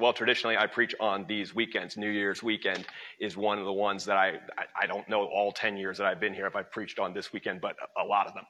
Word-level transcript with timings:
well. 0.00 0.12
Traditionally, 0.12 0.56
I 0.56 0.66
preach 0.66 0.96
on 0.98 1.24
these 1.28 1.54
weekends. 1.54 1.96
New 1.96 2.10
Year's 2.10 2.42
weekend 2.42 2.86
is 3.20 3.36
one 3.36 3.58
of 3.60 3.64
the 3.64 3.72
ones 3.72 4.04
that 4.06 4.16
I, 4.16 4.40
I, 4.80 4.86
don't 4.86 5.08
know 5.08 5.26
all 5.26 5.52
10 5.52 5.76
years 5.76 5.96
that 5.98 6.08
I've 6.08 6.18
been 6.18 6.34
here 6.34 6.46
if 6.48 6.56
I've 6.56 6.72
preached 6.72 6.98
on 6.98 7.14
this 7.14 7.32
weekend, 7.32 7.60
but 7.60 7.76
a 7.96 8.04
lot 8.04 8.26
of 8.26 8.34
them. 8.34 8.44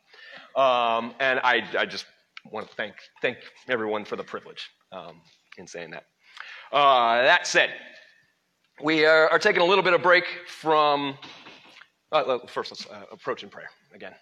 Um, 0.56 1.14
and 1.20 1.38
I, 1.40 1.62
I 1.78 1.84
just 1.84 2.06
want 2.50 2.70
to 2.70 2.74
thank, 2.74 2.94
thank 3.20 3.36
everyone 3.68 4.06
for 4.06 4.16
the 4.16 4.24
privilege 4.24 4.70
um, 4.92 5.20
in 5.58 5.66
saying 5.66 5.90
that. 5.90 6.04
Uh, 6.72 7.20
that 7.22 7.46
said, 7.46 7.70
we 8.82 9.04
are, 9.04 9.28
are, 9.28 9.38
taking 9.38 9.60
a 9.60 9.64
little 9.64 9.84
bit 9.84 9.92
of 9.92 10.02
break 10.02 10.24
from, 10.48 11.18
uh, 12.12 12.38
first 12.48 12.72
let's 12.72 12.86
uh, 12.86 13.04
approach 13.12 13.42
in 13.42 13.50
prayer 13.50 13.68
again. 13.94 14.14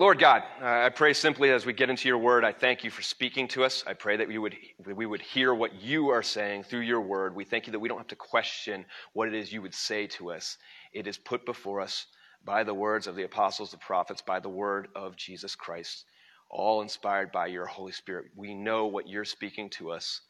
Lord 0.00 0.18
God, 0.18 0.42
uh, 0.60 0.66
I 0.66 0.88
pray 0.88 1.12
simply 1.12 1.50
as 1.50 1.64
we 1.64 1.72
get 1.72 1.88
into 1.88 2.08
your 2.08 2.18
word, 2.18 2.44
I 2.44 2.50
thank 2.50 2.82
you 2.82 2.90
for 2.90 3.00
speaking 3.00 3.46
to 3.48 3.62
us. 3.62 3.84
I 3.86 3.92
pray 3.92 4.16
that 4.16 4.26
we 4.26 4.38
would, 4.38 4.56
we 4.84 5.06
would 5.06 5.22
hear 5.22 5.54
what 5.54 5.80
you 5.80 6.08
are 6.08 6.22
saying 6.22 6.64
through 6.64 6.80
your 6.80 7.00
word. 7.00 7.36
We 7.36 7.44
thank 7.44 7.68
you 7.68 7.70
that 7.70 7.78
we 7.78 7.88
don't 7.88 7.98
have 7.98 8.08
to 8.08 8.16
question 8.16 8.86
what 9.12 9.28
it 9.28 9.34
is 9.34 9.52
you 9.52 9.62
would 9.62 9.72
say 9.72 10.08
to 10.08 10.32
us. 10.32 10.58
It 10.92 11.06
is 11.06 11.16
put 11.16 11.46
before 11.46 11.80
us 11.80 12.06
by 12.44 12.64
the 12.64 12.74
words 12.74 13.06
of 13.06 13.14
the 13.14 13.22
apostles, 13.22 13.70
the 13.70 13.76
prophets, 13.76 14.20
by 14.20 14.40
the 14.40 14.48
word 14.48 14.88
of 14.96 15.14
Jesus 15.14 15.54
Christ, 15.54 16.06
all 16.50 16.82
inspired 16.82 17.30
by 17.30 17.46
your 17.46 17.66
Holy 17.66 17.92
Spirit. 17.92 18.32
We 18.34 18.52
know 18.52 18.86
what 18.86 19.08
you're 19.08 19.24
speaking 19.24 19.70
to 19.70 19.92
us. 19.92 20.22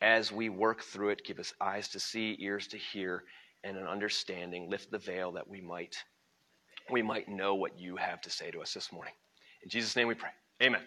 As 0.00 0.32
we 0.32 0.48
work 0.48 0.82
through 0.82 1.10
it, 1.10 1.24
give 1.24 1.38
us 1.38 1.54
eyes 1.60 1.86
to 1.90 2.00
see, 2.00 2.36
ears 2.40 2.66
to 2.66 2.76
hear, 2.76 3.22
and 3.62 3.76
an 3.76 3.86
understanding. 3.86 4.68
Lift 4.68 4.90
the 4.90 4.98
veil 4.98 5.30
that 5.30 5.46
we 5.46 5.60
might 5.60 5.94
we 6.90 7.02
might 7.02 7.28
know 7.28 7.54
what 7.54 7.78
you 7.78 7.96
have 7.96 8.20
to 8.22 8.30
say 8.30 8.50
to 8.50 8.60
us 8.60 8.74
this 8.74 8.92
morning. 8.92 9.14
In 9.62 9.70
Jesus' 9.70 9.96
name 9.96 10.08
we 10.08 10.14
pray. 10.14 10.30
Amen. 10.62 10.82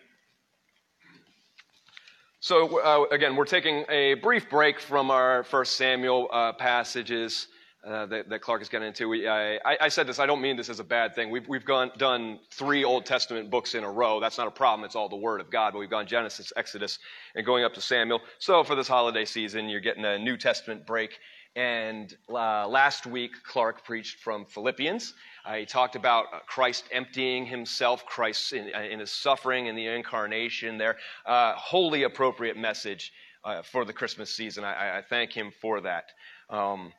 So, 2.42 2.80
uh, 2.80 3.06
again, 3.12 3.36
we're 3.36 3.46
taking 3.46 3.84
a 3.90 4.14
brief 4.16 4.50
break 4.50 4.80
from 4.80 5.12
our 5.12 5.44
First 5.44 5.76
Samuel 5.76 6.30
uh, 6.32 6.54
passages 6.54 7.48
uh, 7.86 8.06
that, 8.08 8.30
that, 8.30 8.42
Clark 8.42 8.62
is 8.62 8.70
getting 8.70 8.88
into. 8.88 9.08
We, 9.08 9.28
I, 9.28 9.58
I, 9.66 9.88
said 9.88 10.08
this, 10.08 10.20
I 10.20 10.26
don't 10.26 10.42
mean 10.42 10.58
this 10.58 10.70
as 10.70 10.80
a 10.80 10.84
bad 10.84 11.16
thing. 11.16 11.30
We've, 11.30 11.48
we've 11.48 11.66
gone, 11.66 11.92
done 11.98 12.40
three 12.52 12.84
Old 12.84 13.06
Testament 13.06 13.50
books 13.50 13.74
in 13.74 13.84
a 13.84 13.92
row. 13.92 14.20
That's 14.20 14.38
not 14.38 14.48
a 14.48 14.52
problem, 14.52 14.86
it's 14.86 14.96
all 14.96 15.10
the 15.10 15.16
Word 15.16 15.40
of 15.40 15.50
God. 15.50 15.74
But 15.74 15.80
we've 15.80 15.90
gone 15.90 16.08
Genesis, 16.08 16.52
Exodus, 16.56 17.00
and 17.36 17.46
going 17.46 17.64
up 17.64 17.74
to 17.76 17.82
Samuel. 17.82 18.22
So, 18.38 18.64
for 18.64 18.76
this 18.76 18.88
holiday 18.88 19.26
season, 19.26 19.70
you're 19.70 19.80
getting 19.80 20.06
a 20.06 20.18
New 20.18 20.38
Testament 20.38 20.86
break. 20.86 21.20
And 21.56 22.16
uh, 22.30 22.68
last 22.68 23.06
week, 23.06 23.32
Clark 23.44 23.84
preached 23.84 24.20
from 24.20 24.46
Philippians. 24.46 25.14
Uh, 25.46 25.56
he 25.56 25.66
talked 25.66 25.96
about 25.96 26.26
Christ 26.46 26.86
emptying 26.92 27.46
himself, 27.46 28.06
Christ 28.06 28.54
in, 28.54 28.72
uh, 28.74 28.82
in 28.82 29.00
his 29.00 29.12
suffering 29.12 29.68
and 29.68 29.78
the 29.78 29.88
incarnation 29.88 30.78
there. 30.78 30.98
Uh, 31.26 31.54
wholly 31.56 32.04
appropriate 32.04 32.56
message 32.56 33.12
uh, 33.44 33.62
for 33.62 33.84
the 33.84 33.94
Christmas 33.94 34.34
season. 34.34 34.64
I, 34.64 35.00
I, 35.00 35.02
thank 35.02 35.32
him 35.34 35.52
for 35.62 35.82
that. 35.82 36.12
Um, 36.50 36.94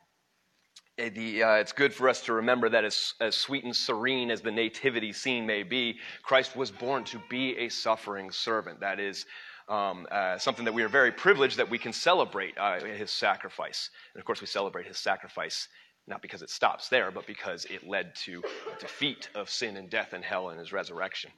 eh, 0.99 1.11
the, 1.11 1.43
uh, 1.43 1.55
it's 1.55 1.73
good 1.73 1.93
for 1.93 2.09
us 2.09 2.23
to 2.23 2.33
remember 2.33 2.69
that 2.71 2.85
as, 2.85 3.15
as 3.21 3.37
sweet 3.37 3.65
and 3.65 3.77
serene 3.77 4.31
as 4.31 4.41
the 4.41 4.51
nativity 4.51 5.13
scene 5.13 5.47
may 5.47 5.63
be, 5.63 5.99
Christ 6.23 6.57
was 6.57 6.71
born 6.71 7.05
to 7.05 7.21
be 7.29 7.57
a 7.59 7.69
suffering 7.69 8.31
servant. 8.31 8.81
That 8.81 8.99
is 8.99 9.27
um, 9.71 10.07
uh, 10.11 10.37
something 10.37 10.65
that 10.65 10.75
we 10.75 10.83
are 10.83 10.89
very 10.89 11.13
privileged 11.13 11.57
that 11.57 11.71
we 11.71 11.79
can 11.79 11.93
celebrate 11.93 12.59
uh, 12.59 12.81
his 12.81 13.11
sacrifice. 13.11 13.89
And 14.15 14.21
of 14.21 14.27
course, 14.27 14.41
we 14.41 14.47
celebrate 14.47 14.87
his 14.87 14.99
sacrifice 14.99 15.69
not 16.07 16.23
because 16.23 16.43
it 16.43 16.51
stops 16.51 16.89
there, 16.89 17.11
but 17.11 17.27
because 17.27 17.65
it 17.67 17.87
led 17.87 18.15
to 18.17 18.43
defeat 18.81 19.29
of 19.35 19.49
sin 19.49 19.77
and 19.77 19.89
death 19.89 20.13
and 20.13 20.25
hell 20.25 20.49
and 20.49 20.59
his 20.59 20.73
resurrection. 20.73 21.31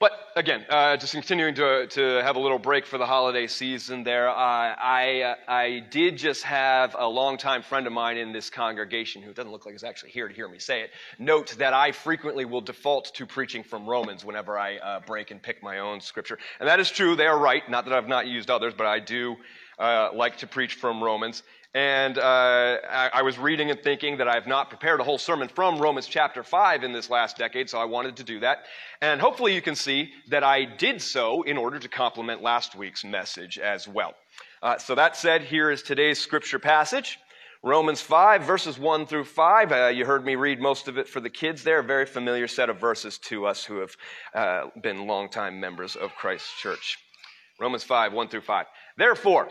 But 0.00 0.12
again, 0.34 0.64
uh, 0.70 0.96
just 0.96 1.12
continuing 1.12 1.54
to, 1.56 1.86
to 1.88 2.02
have 2.22 2.36
a 2.36 2.40
little 2.40 2.58
break 2.58 2.86
for 2.86 2.96
the 2.96 3.04
holiday 3.04 3.46
season 3.46 4.02
there, 4.02 4.30
uh, 4.30 4.34
I, 4.34 5.20
uh, 5.20 5.34
I 5.46 5.84
did 5.90 6.16
just 6.16 6.42
have 6.44 6.96
a 6.98 7.06
longtime 7.06 7.60
friend 7.60 7.86
of 7.86 7.92
mine 7.92 8.16
in 8.16 8.32
this 8.32 8.48
congregation 8.48 9.20
who 9.20 9.34
doesn't 9.34 9.52
look 9.52 9.66
like 9.66 9.74
he's 9.74 9.84
actually 9.84 10.12
here 10.12 10.26
to 10.26 10.34
hear 10.34 10.48
me 10.48 10.58
say 10.58 10.80
it, 10.80 10.90
note 11.18 11.54
that 11.58 11.74
I 11.74 11.92
frequently 11.92 12.46
will 12.46 12.62
default 12.62 13.14
to 13.16 13.26
preaching 13.26 13.62
from 13.62 13.86
Romans 13.86 14.24
whenever 14.24 14.58
I 14.58 14.78
uh, 14.78 15.00
break 15.00 15.32
and 15.32 15.42
pick 15.42 15.62
my 15.62 15.80
own 15.80 16.00
scripture. 16.00 16.38
And 16.60 16.66
that 16.66 16.80
is 16.80 16.90
true, 16.90 17.14
they 17.14 17.26
are 17.26 17.38
right. 17.38 17.68
Not 17.68 17.84
that 17.84 17.92
I've 17.92 18.08
not 18.08 18.26
used 18.26 18.48
others, 18.48 18.72
but 18.74 18.86
I 18.86 19.00
do 19.00 19.36
uh, 19.78 20.10
like 20.14 20.38
to 20.38 20.46
preach 20.46 20.76
from 20.76 21.04
Romans. 21.04 21.42
And 21.72 22.18
uh, 22.18 22.78
I, 22.90 23.10
I, 23.14 23.22
was 23.22 23.38
reading 23.38 23.70
and 23.70 23.80
thinking 23.80 24.16
that 24.16 24.26
I 24.26 24.34
have 24.34 24.48
not 24.48 24.70
prepared 24.70 24.98
a 24.98 25.04
whole 25.04 25.18
sermon 25.18 25.46
from 25.46 25.78
Romans 25.78 26.08
chapter 26.08 26.42
5 26.42 26.82
in 26.82 26.92
this 26.92 27.08
last 27.08 27.36
decade, 27.36 27.70
so 27.70 27.78
I 27.78 27.84
wanted 27.84 28.16
to 28.16 28.24
do 28.24 28.40
that. 28.40 28.64
And 29.00 29.20
hopefully 29.20 29.54
you 29.54 29.62
can 29.62 29.76
see 29.76 30.10
that 30.30 30.42
I 30.42 30.64
did 30.64 31.00
so 31.00 31.42
in 31.42 31.56
order 31.56 31.78
to 31.78 31.88
complement 31.88 32.42
last 32.42 32.74
week's 32.74 33.04
message 33.04 33.56
as 33.56 33.86
well. 33.86 34.14
Uh, 34.60 34.78
so 34.78 34.96
that 34.96 35.14
said, 35.14 35.42
here 35.42 35.70
is 35.70 35.84
today's 35.84 36.18
scripture 36.18 36.58
passage. 36.58 37.20
Romans 37.62 38.00
5, 38.00 38.42
verses 38.42 38.76
1 38.76 39.06
through 39.06 39.24
5. 39.24 39.72
Uh, 39.72 39.86
you 39.88 40.04
heard 40.04 40.24
me 40.24 40.34
read 40.34 40.60
most 40.60 40.88
of 40.88 40.98
it 40.98 41.06
for 41.06 41.20
the 41.20 41.30
kids 41.30 41.62
there. 41.62 41.78
A 41.78 41.84
very 41.84 42.06
familiar 42.06 42.48
set 42.48 42.68
of 42.68 42.80
verses 42.80 43.16
to 43.18 43.46
us 43.46 43.64
who 43.64 43.78
have 43.78 43.96
uh, 44.34 44.70
been 44.82 45.06
longtime 45.06 45.60
members 45.60 45.94
of 45.94 46.10
Christ's 46.16 46.52
church. 46.60 46.98
Romans 47.60 47.84
5, 47.84 48.12
1 48.12 48.28
through 48.28 48.40
5. 48.40 48.66
Therefore, 48.96 49.50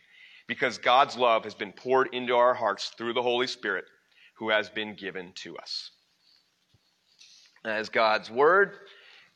because 0.51 0.77
God's 0.77 1.15
love 1.15 1.45
has 1.45 1.55
been 1.55 1.71
poured 1.71 2.09
into 2.11 2.35
our 2.35 2.53
hearts 2.53 2.91
through 2.97 3.13
the 3.13 3.21
Holy 3.21 3.47
Spirit 3.47 3.85
who 4.37 4.49
has 4.49 4.69
been 4.69 4.95
given 4.95 5.31
to 5.33 5.57
us. 5.57 5.91
As 7.63 7.87
God's 7.87 8.29
Word, 8.29 8.73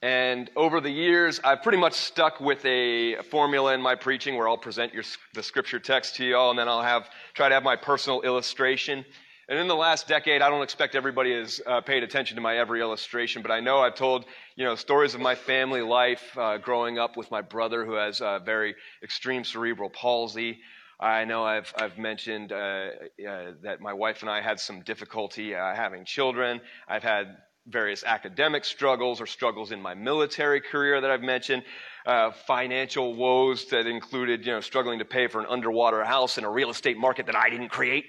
and 0.02 0.52
over 0.58 0.82
the 0.82 0.90
years, 0.90 1.40
I've 1.42 1.64
pretty 1.64 1.78
much 1.78 1.94
stuck 1.94 2.42
with 2.42 2.66
a 2.66 3.16
formula 3.32 3.74
in 3.74 3.82
my 3.82 3.96
preaching 3.96 4.36
where 4.36 4.50
I'll 4.50 4.58
present 4.58 4.94
your, 4.94 5.04
the 5.34 5.42
scripture 5.42 5.80
text 5.80 6.18
to 6.18 6.26
you 6.26 6.36
all, 6.36 6.50
and 6.50 6.60
then 6.60 6.68
I'll 6.68 6.84
have 6.84 7.10
try 7.34 7.48
to 7.48 7.56
have 7.56 7.64
my 7.64 7.78
personal 7.78 8.22
illustration. 8.24 9.06
And 9.48 9.58
in 9.58 9.70
the 9.70 9.76
last 9.76 10.10
decade, 10.10 10.42
I 10.42 10.50
don't 10.50 10.64
expect 10.64 10.96
everybody 10.96 11.34
has 11.34 11.62
uh, 11.66 11.80
paid 11.80 12.04
attention 12.04 12.36
to 12.36 12.42
my 12.42 12.58
every 12.58 12.82
illustration, 12.82 13.42
but 13.42 13.52
I 13.52 13.62
know 13.62 13.78
I've 13.78 13.96
told 13.96 14.26
you 14.58 14.66
know 14.66 14.76
stories 14.76 15.16
of 15.16 15.22
my 15.22 15.36
family 15.36 15.82
life, 15.82 16.38
uh, 16.38 16.58
growing 16.58 17.00
up 17.00 17.16
with 17.16 17.32
my 17.32 17.42
brother 17.42 17.86
who 17.86 17.94
has 17.94 18.20
very 18.44 18.76
extreme 19.02 19.46
cerebral 19.46 19.90
palsy. 19.90 20.60
I 21.00 21.26
know 21.26 21.44
I've, 21.44 21.74
I've 21.78 21.98
mentioned 21.98 22.52
uh, 22.52 22.56
uh, 22.56 23.52
that 23.64 23.82
my 23.82 23.94
wife 23.94 24.22
and 24.22 24.30
I 24.30 24.42
had 24.42 24.60
some 24.60 24.82
difficulty 24.82 25.54
uh, 25.54 25.76
having 25.76 26.06
children. 26.06 26.62
I've 26.88 27.04
had 27.04 27.38
various 27.68 28.04
academic 28.04 28.64
struggles 28.64 29.20
or 29.20 29.26
struggles 29.26 29.72
in 29.72 29.82
my 29.82 29.94
military 29.94 30.62
career 30.62 31.02
that 31.02 31.10
I've 31.10 31.24
mentioned. 31.24 31.64
Uh, 32.06 32.32
financial 32.32 33.16
woes 33.16 33.66
that 33.66 33.88
included, 33.88 34.46
you 34.46 34.52
know, 34.52 34.62
struggling 34.62 35.00
to 35.00 35.06
pay 35.06 35.28
for 35.28 35.40
an 35.42 35.48
underwater 35.50 36.04
house 36.04 36.38
in 36.38 36.44
a 36.44 36.50
real 36.50 36.70
estate 36.70 36.98
market 36.98 37.26
that 37.26 37.36
I 37.36 37.50
didn't 37.50 37.70
create. 37.70 38.06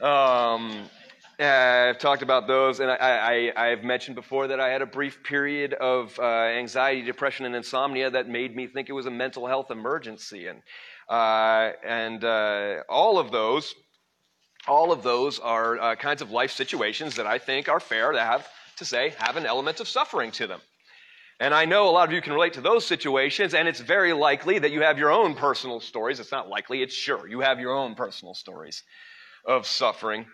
Um, 0.00 0.88
I've 1.38 1.98
talked 1.98 2.22
about 2.22 2.46
those, 2.46 2.78
and 2.78 2.90
I, 2.90 3.52
have 3.56 3.82
mentioned 3.82 4.14
before 4.14 4.46
that 4.48 4.60
I 4.60 4.68
had 4.68 4.82
a 4.82 4.86
brief 4.86 5.22
period 5.24 5.74
of 5.74 6.16
uh, 6.20 6.22
anxiety, 6.22 7.02
depression, 7.02 7.44
and 7.44 7.56
insomnia 7.56 8.08
that 8.10 8.28
made 8.28 8.54
me 8.54 8.68
think 8.68 8.88
it 8.88 8.92
was 8.92 9.06
a 9.06 9.10
mental 9.10 9.46
health 9.48 9.72
emergency. 9.72 10.46
And 10.46 10.62
uh, 11.08 11.72
and 11.84 12.24
uh, 12.24 12.82
all 12.88 13.18
of 13.18 13.30
those, 13.30 13.74
all 14.66 14.92
of 14.92 15.02
those 15.02 15.38
are 15.38 15.78
uh, 15.78 15.96
kinds 15.96 16.22
of 16.22 16.30
life 16.30 16.50
situations 16.50 17.16
that 17.16 17.26
I 17.26 17.38
think 17.38 17.68
are 17.68 17.80
fair 17.80 18.12
to 18.12 18.20
have 18.20 18.48
to 18.76 18.84
say 18.84 19.14
have 19.18 19.36
an 19.36 19.46
element 19.46 19.80
of 19.80 19.88
suffering 19.88 20.30
to 20.32 20.46
them. 20.46 20.60
And 21.40 21.52
I 21.52 21.64
know 21.64 21.88
a 21.88 21.90
lot 21.90 22.08
of 22.08 22.14
you 22.14 22.22
can 22.22 22.32
relate 22.32 22.52
to 22.54 22.60
those 22.60 22.86
situations, 22.86 23.54
and 23.54 23.66
it's 23.66 23.80
very 23.80 24.12
likely 24.12 24.58
that 24.60 24.70
you 24.70 24.82
have 24.82 24.98
your 24.98 25.10
own 25.10 25.34
personal 25.34 25.80
stories. 25.80 26.20
It's 26.20 26.30
not 26.30 26.48
likely, 26.48 26.82
it's 26.82 26.94
sure. 26.94 27.28
You 27.28 27.40
have 27.40 27.58
your 27.58 27.72
own 27.72 27.96
personal 27.96 28.34
stories 28.34 28.84
of 29.44 29.66
suffering 29.66 30.26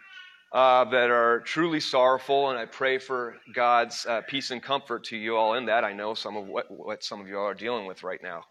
uh, 0.52 0.84
that 0.84 1.10
are 1.10 1.40
truly 1.40 1.80
sorrowful, 1.80 2.50
and 2.50 2.58
I 2.58 2.66
pray 2.66 2.98
for 2.98 3.36
God's 3.54 4.04
uh, 4.04 4.20
peace 4.28 4.50
and 4.50 4.62
comfort 4.62 5.04
to 5.04 5.16
you 5.16 5.36
all 5.36 5.54
in 5.54 5.66
that. 5.66 5.84
I 5.84 5.94
know 5.94 6.12
some 6.12 6.36
of 6.36 6.46
what, 6.46 6.66
what 6.70 7.02
some 7.02 7.20
of 7.20 7.28
you 7.28 7.38
are 7.38 7.54
dealing 7.54 7.86
with 7.86 8.02
right 8.02 8.22
now. 8.22 8.44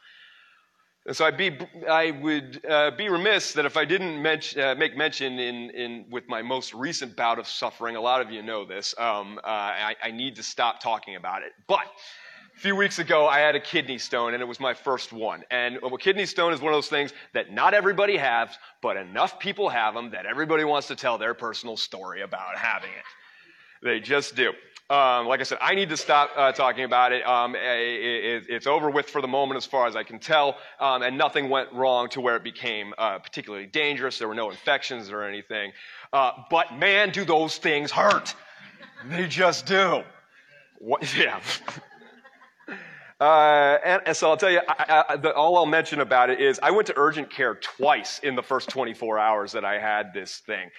And 1.10 1.18
so 1.18 1.26
I'd 1.26 1.38
be, 1.38 1.58
I 1.90 2.12
would 2.12 2.64
uh, 2.70 2.92
be 2.92 3.10
remiss 3.10 3.54
that 3.54 3.66
if 3.66 3.78
I 3.78 3.84
didn't 3.84 4.24
uh, 4.24 4.76
make 4.76 4.96
mention 4.96 5.40
in, 5.40 5.72
in, 5.72 6.06
with 6.12 6.28
my 6.28 6.44
most 6.44 6.72
recent 6.72 7.16
bout 7.16 7.40
of 7.40 7.48
suffering, 7.48 7.96
a 7.96 8.00
lot 8.00 8.22
of 8.22 8.30
you 8.30 8.44
know 8.44 8.64
this, 8.64 8.94
um, 9.00 9.40
uh, 9.44 9.48
I, 9.48 9.96
I, 10.04 10.12
need 10.12 10.36
to 10.36 10.44
stop 10.44 10.80
talking 10.80 11.16
about 11.16 11.42
it. 11.42 11.54
But 11.66 11.88
A 12.56 12.60
few 12.60 12.76
weeks 12.76 13.00
ago, 13.00 13.28
I 13.28 13.40
had 13.40 13.56
a 13.56 13.60
kidney 13.60 13.98
stone, 13.98 14.36
and 14.36 14.44
it 14.44 14.46
was 14.46 14.60
my 14.60 14.76
first 14.76 15.12
one. 15.12 15.44
And 15.50 15.78
a 15.78 15.98
kidney 15.98 16.28
stone 16.28 16.54
is 16.54 16.62
one 16.62 16.74
of 16.74 16.78
those 16.78 16.90
things 16.90 17.12
that 17.34 17.52
not 17.52 17.74
everybody 17.74 18.16
has, 18.16 18.50
but 18.80 18.96
enough 18.96 19.40
people 19.40 19.68
have 19.68 19.96
them 19.96 20.12
that 20.12 20.28
everybody 20.28 20.64
wants 20.64 20.90
to 20.90 20.96
tell 20.96 21.18
their 21.18 21.34
personal 21.34 21.76
story 21.76 22.22
about 22.22 22.56
having 22.56 22.92
it. 22.92 23.06
They 23.82 24.00
just 24.00 24.36
do. 24.36 24.54
Um, 24.90 25.28
like 25.28 25.40
I 25.40 25.44
said, 25.44 25.60
I 25.62 25.76
need 25.76 25.90
to 25.90 25.98
stop 25.98 26.32
uh, 26.36 26.52
talking 26.52 26.84
about 26.84 27.12
it. 27.12 27.26
Um, 27.26 27.56
it, 27.56 27.62
it. 27.62 28.46
It's 28.50 28.66
over 28.66 28.90
with 28.90 29.08
for 29.08 29.22
the 29.22 29.28
moment, 29.28 29.58
as 29.58 29.66
far 29.66 29.86
as 29.86 29.96
I 29.96 30.02
can 30.02 30.18
tell, 30.18 30.58
um, 30.80 31.04
and 31.04 31.16
nothing 31.16 31.50
went 31.50 31.72
wrong 31.72 32.10
to 32.10 32.22
where 32.22 32.36
it 32.36 32.44
became 32.44 32.96
uh, 32.98 33.20
particularly 33.20 33.68
dangerous. 33.68 34.18
There 34.18 34.28
were 34.28 34.34
no 34.34 34.50
infections 34.50 35.12
or 35.12 35.24
anything. 35.24 35.74
Uh, 36.12 36.32
but 36.50 36.76
man, 36.76 37.12
do 37.12 37.24
those 37.24 37.58
things 37.58 37.92
hurt! 37.92 38.34
They 39.06 39.28
just 39.28 39.68
do. 39.68 40.02
What, 40.80 41.16
yeah. 41.18 41.40
Uh, 43.22 43.78
and, 43.84 44.02
and, 44.06 44.16
so 44.16 44.30
I'll 44.30 44.38
tell 44.38 44.50
you, 44.50 44.62
I, 44.66 45.04
I, 45.10 45.16
the, 45.18 45.34
all 45.34 45.58
I'll 45.58 45.66
mention 45.66 46.00
about 46.00 46.30
it 46.30 46.40
is 46.40 46.58
I 46.64 46.72
went 46.72 46.88
to 46.88 46.94
urgent 46.96 47.30
care 47.30 47.56
twice 47.56 48.20
in 48.20 48.34
the 48.34 48.42
first 48.42 48.70
24 48.70 49.20
hours 49.20 49.52
that 49.52 49.66
I 49.66 49.78
had 49.78 50.14
this 50.14 50.38
thing. 50.38 50.70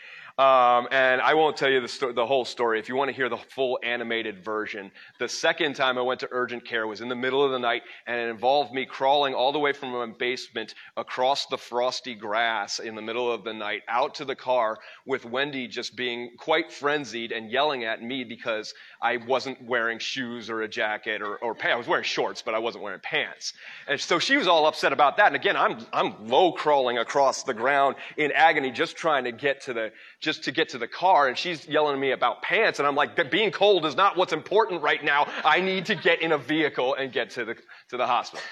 Um, 0.40 0.88
and 0.90 1.20
I 1.20 1.34
won't 1.34 1.54
tell 1.54 1.68
you 1.68 1.82
the, 1.82 1.88
sto- 1.88 2.12
the, 2.12 2.24
whole 2.24 2.46
story. 2.46 2.78
If 2.78 2.88
you 2.88 2.96
want 2.96 3.10
to 3.10 3.14
hear 3.14 3.28
the 3.28 3.36
full 3.36 3.78
animated 3.82 4.42
version, 4.42 4.90
the 5.18 5.28
second 5.28 5.74
time 5.74 5.98
I 5.98 6.00
went 6.00 6.20
to 6.20 6.28
urgent 6.30 6.64
care 6.64 6.86
was 6.86 7.02
in 7.02 7.10
the 7.10 7.14
middle 7.14 7.44
of 7.44 7.50
the 7.52 7.58
night, 7.58 7.82
and 8.06 8.18
it 8.18 8.30
involved 8.30 8.72
me 8.72 8.86
crawling 8.86 9.34
all 9.34 9.52
the 9.52 9.58
way 9.58 9.74
from 9.74 9.90
my 9.90 10.06
basement 10.18 10.74
across 10.96 11.44
the 11.44 11.58
frosty 11.58 12.14
grass 12.14 12.78
in 12.78 12.94
the 12.94 13.02
middle 13.02 13.30
of 13.30 13.44
the 13.44 13.52
night 13.52 13.82
out 13.86 14.14
to 14.14 14.24
the 14.24 14.34
car 14.34 14.78
with 15.04 15.26
Wendy 15.26 15.68
just 15.68 15.94
being 15.94 16.30
quite 16.38 16.72
frenzied 16.72 17.32
and 17.32 17.50
yelling 17.50 17.84
at 17.84 18.02
me 18.02 18.24
because 18.24 18.72
I 19.02 19.18
wasn't 19.18 19.62
wearing 19.62 19.98
shoes 19.98 20.48
or 20.48 20.62
a 20.62 20.68
jacket 20.68 21.20
or, 21.20 21.36
or 21.36 21.54
pants. 21.54 21.74
I 21.74 21.76
was 21.76 21.86
wearing 21.86 22.04
shorts, 22.04 22.40
but 22.40 22.54
I 22.54 22.60
wasn't 22.60 22.82
wearing 22.82 23.00
pants. 23.00 23.52
And 23.86 24.00
so 24.00 24.18
she 24.18 24.38
was 24.38 24.46
all 24.46 24.64
upset 24.64 24.94
about 24.94 25.18
that. 25.18 25.26
And 25.26 25.36
again, 25.36 25.58
I'm, 25.58 25.84
I'm 25.92 26.28
low 26.28 26.52
crawling 26.52 26.96
across 26.96 27.42
the 27.42 27.52
ground 27.52 27.96
in 28.16 28.32
agony, 28.32 28.70
just 28.70 28.96
trying 28.96 29.24
to 29.24 29.32
get 29.32 29.60
to 29.64 29.74
the, 29.74 29.92
just 30.30 30.44
to 30.44 30.52
get 30.52 30.68
to 30.68 30.78
the 30.78 30.86
car 30.86 31.26
and 31.26 31.36
she's 31.36 31.66
yelling 31.66 31.94
at 31.94 31.98
me 31.98 32.12
about 32.12 32.40
pants 32.40 32.78
and 32.78 32.86
I'm 32.86 32.94
like, 32.94 33.30
being 33.32 33.50
cold 33.50 33.84
is 33.84 33.96
not 33.96 34.16
what's 34.16 34.32
important 34.32 34.80
right 34.80 35.02
now. 35.02 35.26
I 35.44 35.60
need 35.60 35.86
to 35.86 35.96
get 35.96 36.22
in 36.22 36.30
a 36.30 36.38
vehicle 36.38 36.94
and 36.94 37.12
get 37.12 37.30
to 37.30 37.44
the, 37.44 37.56
to 37.88 37.96
the 37.96 38.06
hospital. 38.06 38.44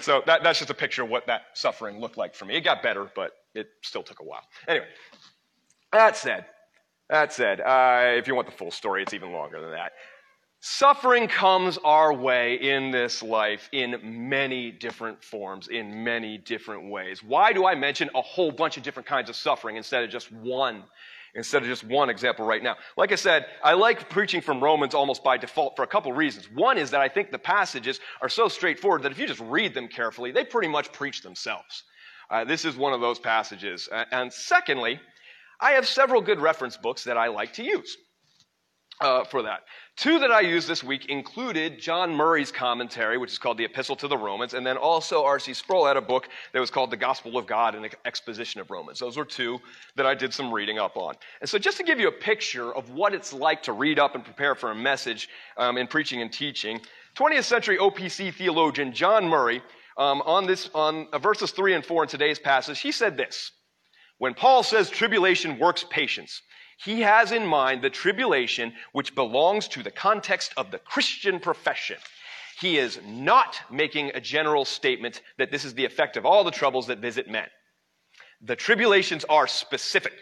So 0.00 0.22
that, 0.26 0.42
that's 0.42 0.58
just 0.58 0.70
a 0.70 0.74
picture 0.74 1.02
of 1.02 1.10
what 1.10 1.26
that 1.26 1.42
suffering 1.52 2.00
looked 2.00 2.16
like 2.16 2.34
for 2.34 2.46
me. 2.46 2.56
It 2.56 2.62
got 2.62 2.82
better, 2.82 3.06
but 3.14 3.32
it 3.54 3.68
still 3.82 4.02
took 4.02 4.20
a 4.20 4.24
while. 4.24 4.42
Anyway, 4.66 4.86
that 5.92 6.16
said, 6.16 6.46
that 7.10 7.34
said, 7.34 7.60
uh, 7.60 8.16
if 8.16 8.26
you 8.26 8.34
want 8.34 8.46
the 8.46 8.56
full 8.56 8.70
story, 8.70 9.02
it's 9.02 9.12
even 9.12 9.30
longer 9.32 9.60
than 9.60 9.72
that. 9.72 9.92
Suffering 10.64 11.26
comes 11.26 11.76
our 11.78 12.14
way 12.14 12.54
in 12.54 12.92
this 12.92 13.20
life 13.20 13.68
in 13.72 13.98
many 14.28 14.70
different 14.70 15.20
forms, 15.24 15.66
in 15.66 16.04
many 16.04 16.38
different 16.38 16.88
ways. 16.88 17.20
Why 17.20 17.52
do 17.52 17.66
I 17.66 17.74
mention 17.74 18.08
a 18.14 18.22
whole 18.22 18.52
bunch 18.52 18.76
of 18.76 18.84
different 18.84 19.08
kinds 19.08 19.28
of 19.28 19.34
suffering 19.34 19.76
instead 19.76 20.04
of 20.04 20.10
just 20.10 20.30
one? 20.30 20.84
Instead 21.34 21.62
of 21.62 21.68
just 21.68 21.82
one 21.82 22.08
example 22.08 22.46
right 22.46 22.62
now. 22.62 22.76
Like 22.96 23.10
I 23.10 23.16
said, 23.16 23.46
I 23.64 23.72
like 23.72 24.08
preaching 24.08 24.40
from 24.40 24.62
Romans 24.62 24.94
almost 24.94 25.24
by 25.24 25.36
default 25.36 25.74
for 25.74 25.82
a 25.82 25.86
couple 25.88 26.12
reasons. 26.12 26.48
One 26.54 26.78
is 26.78 26.92
that 26.92 27.00
I 27.00 27.08
think 27.08 27.32
the 27.32 27.40
passages 27.40 27.98
are 28.20 28.28
so 28.28 28.46
straightforward 28.46 29.02
that 29.02 29.10
if 29.10 29.18
you 29.18 29.26
just 29.26 29.40
read 29.40 29.74
them 29.74 29.88
carefully, 29.88 30.30
they 30.30 30.44
pretty 30.44 30.68
much 30.68 30.92
preach 30.92 31.22
themselves. 31.22 31.82
Uh, 32.30 32.44
this 32.44 32.64
is 32.64 32.76
one 32.76 32.92
of 32.92 33.00
those 33.00 33.18
passages. 33.18 33.88
and 34.12 34.32
secondly, 34.32 35.00
I 35.60 35.72
have 35.72 35.88
several 35.88 36.20
good 36.20 36.38
reference 36.38 36.76
books 36.76 37.02
that 37.02 37.16
I 37.16 37.26
like 37.26 37.52
to 37.54 37.64
use 37.64 37.96
uh, 39.00 39.24
for 39.24 39.42
that. 39.42 39.64
Two 39.96 40.18
that 40.20 40.30
I 40.30 40.40
used 40.40 40.68
this 40.68 40.82
week 40.82 41.06
included 41.06 41.78
John 41.78 42.14
Murray's 42.14 42.50
commentary, 42.50 43.18
which 43.18 43.32
is 43.32 43.38
called 43.38 43.58
The 43.58 43.64
Epistle 43.64 43.96
to 43.96 44.08
the 44.08 44.16
Romans, 44.16 44.54
and 44.54 44.66
then 44.66 44.76
also 44.76 45.24
R.C. 45.24 45.54
Sproul 45.54 45.86
had 45.86 45.96
a 45.96 46.00
book 46.00 46.28
that 46.52 46.60
was 46.60 46.70
called 46.70 46.90
The 46.90 46.96
Gospel 46.96 47.36
of 47.36 47.46
God 47.46 47.74
and 47.74 47.88
Exposition 48.04 48.60
of 48.60 48.70
Romans. 48.70 48.98
Those 48.98 49.16
were 49.16 49.24
two 49.24 49.58
that 49.96 50.06
I 50.06 50.14
did 50.14 50.32
some 50.32 50.52
reading 50.52 50.78
up 50.78 50.96
on. 50.96 51.14
And 51.40 51.48
so 51.48 51.58
just 51.58 51.76
to 51.76 51.84
give 51.84 52.00
you 52.00 52.08
a 52.08 52.12
picture 52.12 52.74
of 52.74 52.90
what 52.90 53.12
it's 53.12 53.32
like 53.32 53.62
to 53.64 53.72
read 53.72 53.98
up 53.98 54.14
and 54.14 54.24
prepare 54.24 54.54
for 54.54 54.70
a 54.70 54.74
message 54.74 55.28
um, 55.56 55.76
in 55.76 55.86
preaching 55.86 56.22
and 56.22 56.32
teaching, 56.32 56.80
20th 57.16 57.44
century 57.44 57.76
OPC 57.76 58.32
theologian 58.32 58.92
John 58.92 59.28
Murray, 59.28 59.62
um, 59.98 60.22
on, 60.22 60.46
this, 60.46 60.70
on 60.74 61.06
uh, 61.12 61.18
verses 61.18 61.50
3 61.50 61.74
and 61.74 61.84
4 61.84 62.04
in 62.04 62.08
today's 62.08 62.38
passage, 62.38 62.80
he 62.80 62.92
said 62.92 63.16
this. 63.16 63.52
When 64.18 64.34
Paul 64.34 64.62
says 64.62 64.88
tribulation 64.88 65.58
works 65.58 65.84
patience, 65.90 66.42
he 66.84 67.00
has 67.02 67.32
in 67.32 67.46
mind 67.46 67.82
the 67.82 67.90
tribulation 67.90 68.72
which 68.92 69.14
belongs 69.14 69.68
to 69.68 69.82
the 69.82 69.90
context 69.90 70.52
of 70.56 70.70
the 70.70 70.78
Christian 70.78 71.38
profession. 71.38 71.98
He 72.60 72.78
is 72.78 72.98
not 73.06 73.60
making 73.70 74.10
a 74.14 74.20
general 74.20 74.64
statement 74.64 75.20
that 75.38 75.50
this 75.50 75.64
is 75.64 75.74
the 75.74 75.84
effect 75.84 76.16
of 76.16 76.26
all 76.26 76.44
the 76.44 76.50
troubles 76.50 76.88
that 76.88 76.98
visit 76.98 77.28
men. 77.28 77.46
The 78.40 78.56
tribulations 78.56 79.24
are 79.28 79.46
specific. 79.46 80.12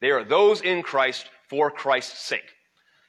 They 0.00 0.10
are 0.10 0.24
those 0.24 0.60
in 0.60 0.82
Christ 0.82 1.26
for 1.48 1.70
Christ's 1.70 2.20
sake. 2.20 2.48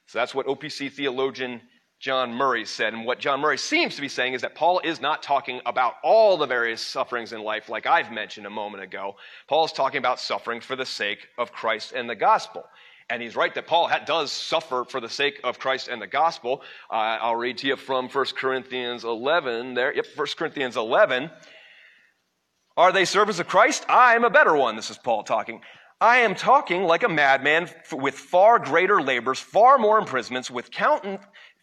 So 0.07 0.19
that's 0.19 0.35
what 0.35 0.47
OPC 0.47 0.91
theologian 0.91 1.61
John 1.99 2.33
Murray 2.33 2.65
said. 2.65 2.93
And 2.93 3.05
what 3.05 3.19
John 3.19 3.39
Murray 3.41 3.57
seems 3.57 3.95
to 3.95 4.01
be 4.01 4.09
saying 4.09 4.33
is 4.33 4.41
that 4.41 4.55
Paul 4.55 4.79
is 4.83 4.99
not 4.99 5.21
talking 5.21 5.61
about 5.65 5.95
all 6.03 6.35
the 6.35 6.47
various 6.47 6.81
sufferings 6.81 7.31
in 7.31 7.43
life, 7.43 7.69
like 7.69 7.85
I've 7.85 8.11
mentioned 8.11 8.47
a 8.47 8.49
moment 8.49 8.83
ago. 8.83 9.15
Paul's 9.47 9.71
talking 9.71 9.99
about 9.99 10.19
suffering 10.19 10.61
for 10.61 10.75
the 10.75 10.85
sake 10.85 11.27
of 11.37 11.51
Christ 11.51 11.93
and 11.93 12.09
the 12.09 12.15
gospel. 12.15 12.63
And 13.11 13.21
he's 13.21 13.35
right 13.35 13.53
that 13.55 13.67
Paul 13.67 13.91
does 14.05 14.31
suffer 14.31 14.85
for 14.87 15.01
the 15.01 15.09
sake 15.09 15.41
of 15.43 15.59
Christ 15.59 15.89
and 15.89 16.01
the 16.01 16.07
gospel. 16.07 16.61
Uh, 16.89 17.19
I'll 17.19 17.35
read 17.35 17.57
to 17.57 17.67
you 17.67 17.75
from 17.75 18.07
1 18.07 18.25
Corinthians 18.37 19.03
11 19.03 19.73
there. 19.73 19.93
Yep, 19.93 20.05
1 20.15 20.27
Corinthians 20.37 20.77
11. 20.77 21.29
Are 22.77 22.93
they 22.93 23.03
servants 23.03 23.41
of 23.41 23.49
Christ? 23.49 23.85
I 23.89 24.15
am 24.15 24.23
a 24.23 24.29
better 24.29 24.55
one. 24.55 24.77
This 24.77 24.89
is 24.89 24.97
Paul 24.97 25.23
talking. 25.23 25.59
I 25.99 26.19
am 26.19 26.35
talking 26.35 26.83
like 26.83 27.03
a 27.03 27.09
madman 27.09 27.69
with 27.91 28.15
far 28.15 28.59
greater 28.59 29.01
labors, 29.01 29.39
far 29.39 29.77
more 29.77 29.99
imprisonments, 29.99 30.49
with 30.49 30.71
count, 30.71 31.03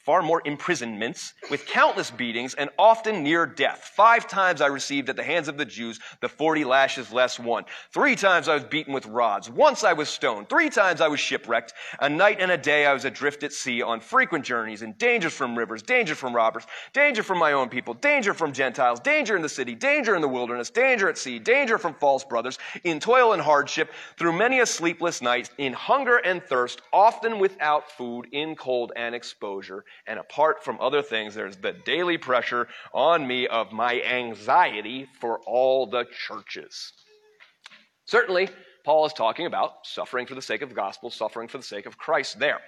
far 0.09 0.23
more 0.23 0.41
imprisonments, 0.47 1.35
with 1.51 1.67
countless 1.67 2.11
beatings, 2.11 2.55
and 2.55 2.71
often 2.79 3.23
near 3.23 3.45
death. 3.45 3.93
Five 3.95 4.27
times 4.27 4.63
I 4.63 4.69
received 4.69 5.11
at 5.11 5.17
the 5.17 5.23
hands 5.23 5.49
of 5.49 5.59
the 5.59 5.67
Jews 5.67 6.01
the 6.23 6.31
forty 6.31 6.65
lashes 6.65 7.13
less 7.13 7.39
one. 7.39 7.67
Three 7.93 8.17
times 8.17 8.49
I 8.49 8.55
was 8.55 8.65
beaten 8.65 8.95
with 8.95 9.05
rods. 9.05 9.51
Once 9.51 9.85
I 9.85 9.93
was 9.93 10.09
stoned. 10.09 10.49
Three 10.49 10.71
times 10.71 11.03
I 11.03 11.09
was 11.09 11.21
shipwrecked. 11.21 11.75
A 12.01 12.09
night 12.09 12.39
and 12.41 12.51
a 12.51 12.57
day 12.57 12.87
I 12.87 12.95
was 12.95 13.05
adrift 13.05 13.43
at 13.43 13.53
sea 13.53 13.83
on 13.83 14.01
frequent 14.01 14.47
journeys, 14.47 14.81
in 14.81 14.95
danger 14.95 15.29
from 15.29 15.59
rivers, 15.59 15.83
danger 15.83 16.15
from 16.15 16.35
robbers, 16.35 16.65
danger 16.95 17.23
from 17.23 17.37
my 17.37 17.53
own 17.53 17.69
people, 17.69 17.93
danger 17.93 18.33
from 18.33 18.55
Gentiles, 18.55 19.01
danger 19.01 19.37
in 19.37 19.43
the 19.43 19.49
city, 19.51 19.75
danger 19.75 20.15
in 20.15 20.23
the 20.23 20.27
wilderness, 20.29 20.71
danger 20.71 21.11
at 21.11 21.19
sea, 21.19 21.39
danger 21.39 21.77
from 21.77 21.93
false 21.93 22.25
brothers, 22.25 22.59
in 22.85 22.99
toil 22.99 23.35
and 23.35 23.43
hardship, 23.43 23.93
through 24.17 24.33
many 24.33 24.61
a 24.61 24.65
sleepless 24.65 25.21
night, 25.21 25.51
in 25.59 25.75
hunger 25.75 26.17
and 26.17 26.43
thirst, 26.43 26.81
often 26.95 27.39
without 27.39 27.93
food, 27.93 28.27
in 28.33 28.57
cold 28.57 28.91
and 28.97 29.15
exposure 29.15 29.85
and 30.07 30.19
apart 30.19 30.65
from 30.65 30.81
other 30.81 31.03
things, 31.03 31.35
there's 31.35 31.57
the 31.57 31.73
daily 31.73 32.19
pressure 32.19 32.69
on 32.93 33.27
me 33.27 33.47
of 33.47 33.73
my 33.73 34.01
anxiety 34.03 35.07
for 35.21 35.41
all 35.41 35.87
the 35.87 36.07
churches. 36.27 36.93
Certainly, 38.07 38.49
Paul 38.85 39.05
is 39.07 39.13
talking 39.13 39.47
about 39.47 39.87
suffering 39.87 40.27
for 40.27 40.35
the 40.35 40.43
sake 40.43 40.63
of 40.63 40.71
the 40.71 40.75
gospel, 40.75 41.11
suffering 41.11 41.49
for 41.49 41.59
the 41.59 41.65
sake 41.65 41.85
of 41.85 41.99
Christ 41.99 42.39
there. 42.39 42.61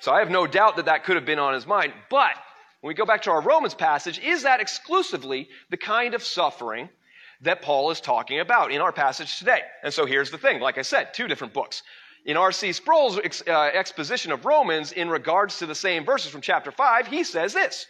So 0.00 0.12
I 0.12 0.18
have 0.18 0.30
no 0.30 0.46
doubt 0.46 0.76
that 0.76 0.84
that 0.84 1.04
could 1.04 1.16
have 1.16 1.24
been 1.24 1.38
on 1.38 1.54
his 1.54 1.66
mind. 1.66 1.94
But 2.10 2.32
when 2.80 2.90
we 2.90 2.94
go 2.94 3.06
back 3.06 3.22
to 3.22 3.30
our 3.30 3.40
Romans 3.40 3.72
passage, 3.72 4.18
is 4.18 4.42
that 4.42 4.60
exclusively 4.60 5.48
the 5.70 5.78
kind 5.78 6.12
of 6.12 6.22
suffering 6.22 6.90
that 7.40 7.62
Paul 7.62 7.90
is 7.90 8.02
talking 8.02 8.40
about 8.40 8.70
in 8.70 8.82
our 8.82 8.92
passage 8.92 9.38
today? 9.38 9.62
And 9.82 9.94
so 9.94 10.04
here's 10.04 10.30
the 10.30 10.36
thing. 10.36 10.60
Like 10.60 10.76
I 10.76 10.82
said, 10.82 11.14
two 11.14 11.26
different 11.26 11.54
books. 11.54 11.82
In 12.24 12.36
R.C. 12.36 12.72
Sproul's 12.72 13.18
ex, 13.22 13.42
uh, 13.46 13.70
exposition 13.74 14.32
of 14.32 14.46
Romans, 14.46 14.92
in 14.92 15.10
regards 15.10 15.58
to 15.58 15.66
the 15.66 15.74
same 15.74 16.04
verses 16.04 16.30
from 16.30 16.40
chapter 16.40 16.70
5, 16.70 17.06
he 17.06 17.22
says 17.22 17.52
this 17.52 17.86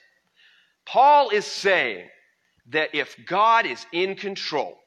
Paul 0.87 1.31
is 1.31 1.47
saying 1.47 2.09
that 2.69 2.95
if 2.95 3.17
God 3.27 3.67
is 3.67 3.87
in 3.93 4.17
control, 4.17 4.79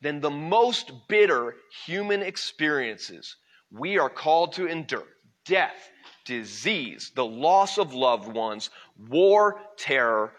then 0.00 0.20
the 0.20 0.30
most 0.30 0.92
bitter 1.08 1.56
human 1.84 2.22
experiences 2.22 3.36
we 3.70 3.98
are 3.98 4.10
called 4.10 4.54
to 4.54 4.66
endure 4.66 5.06
death, 5.44 5.90
disease, 6.24 7.12
the 7.14 7.24
loss 7.24 7.78
of 7.78 7.92
loved 7.92 8.32
ones, 8.32 8.70
war, 9.08 9.60
terror, 9.76 10.32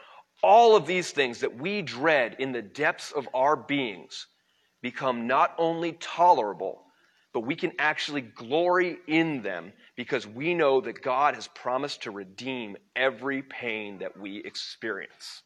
all 0.44 0.76
of 0.76 0.88
these 0.88 1.12
things 1.12 1.40
that 1.40 1.56
we 1.56 1.82
dread 1.82 2.36
in 2.40 2.52
the 2.52 2.62
depths 2.62 3.12
of 3.12 3.28
our 3.34 3.56
beings 3.56 4.28
become 4.82 5.28
not 5.28 5.54
only 5.58 5.94
tolerable, 5.94 6.84
but 7.34 7.42
we 7.42 7.56
can 7.56 7.72
actually 7.80 8.22
glory 8.22 8.98
in 9.08 9.42
them 9.42 9.72
because 9.96 10.28
we 10.28 10.54
know 10.54 10.82
that 10.82 11.02
God 11.02 11.36
has 11.36 11.48
promised 11.50 12.04
to 12.04 12.12
redeem 12.12 12.76
every 12.96 13.42
pain 13.44 14.00
that 14.00 14.18
we 14.18 14.38
experience. 14.44 15.44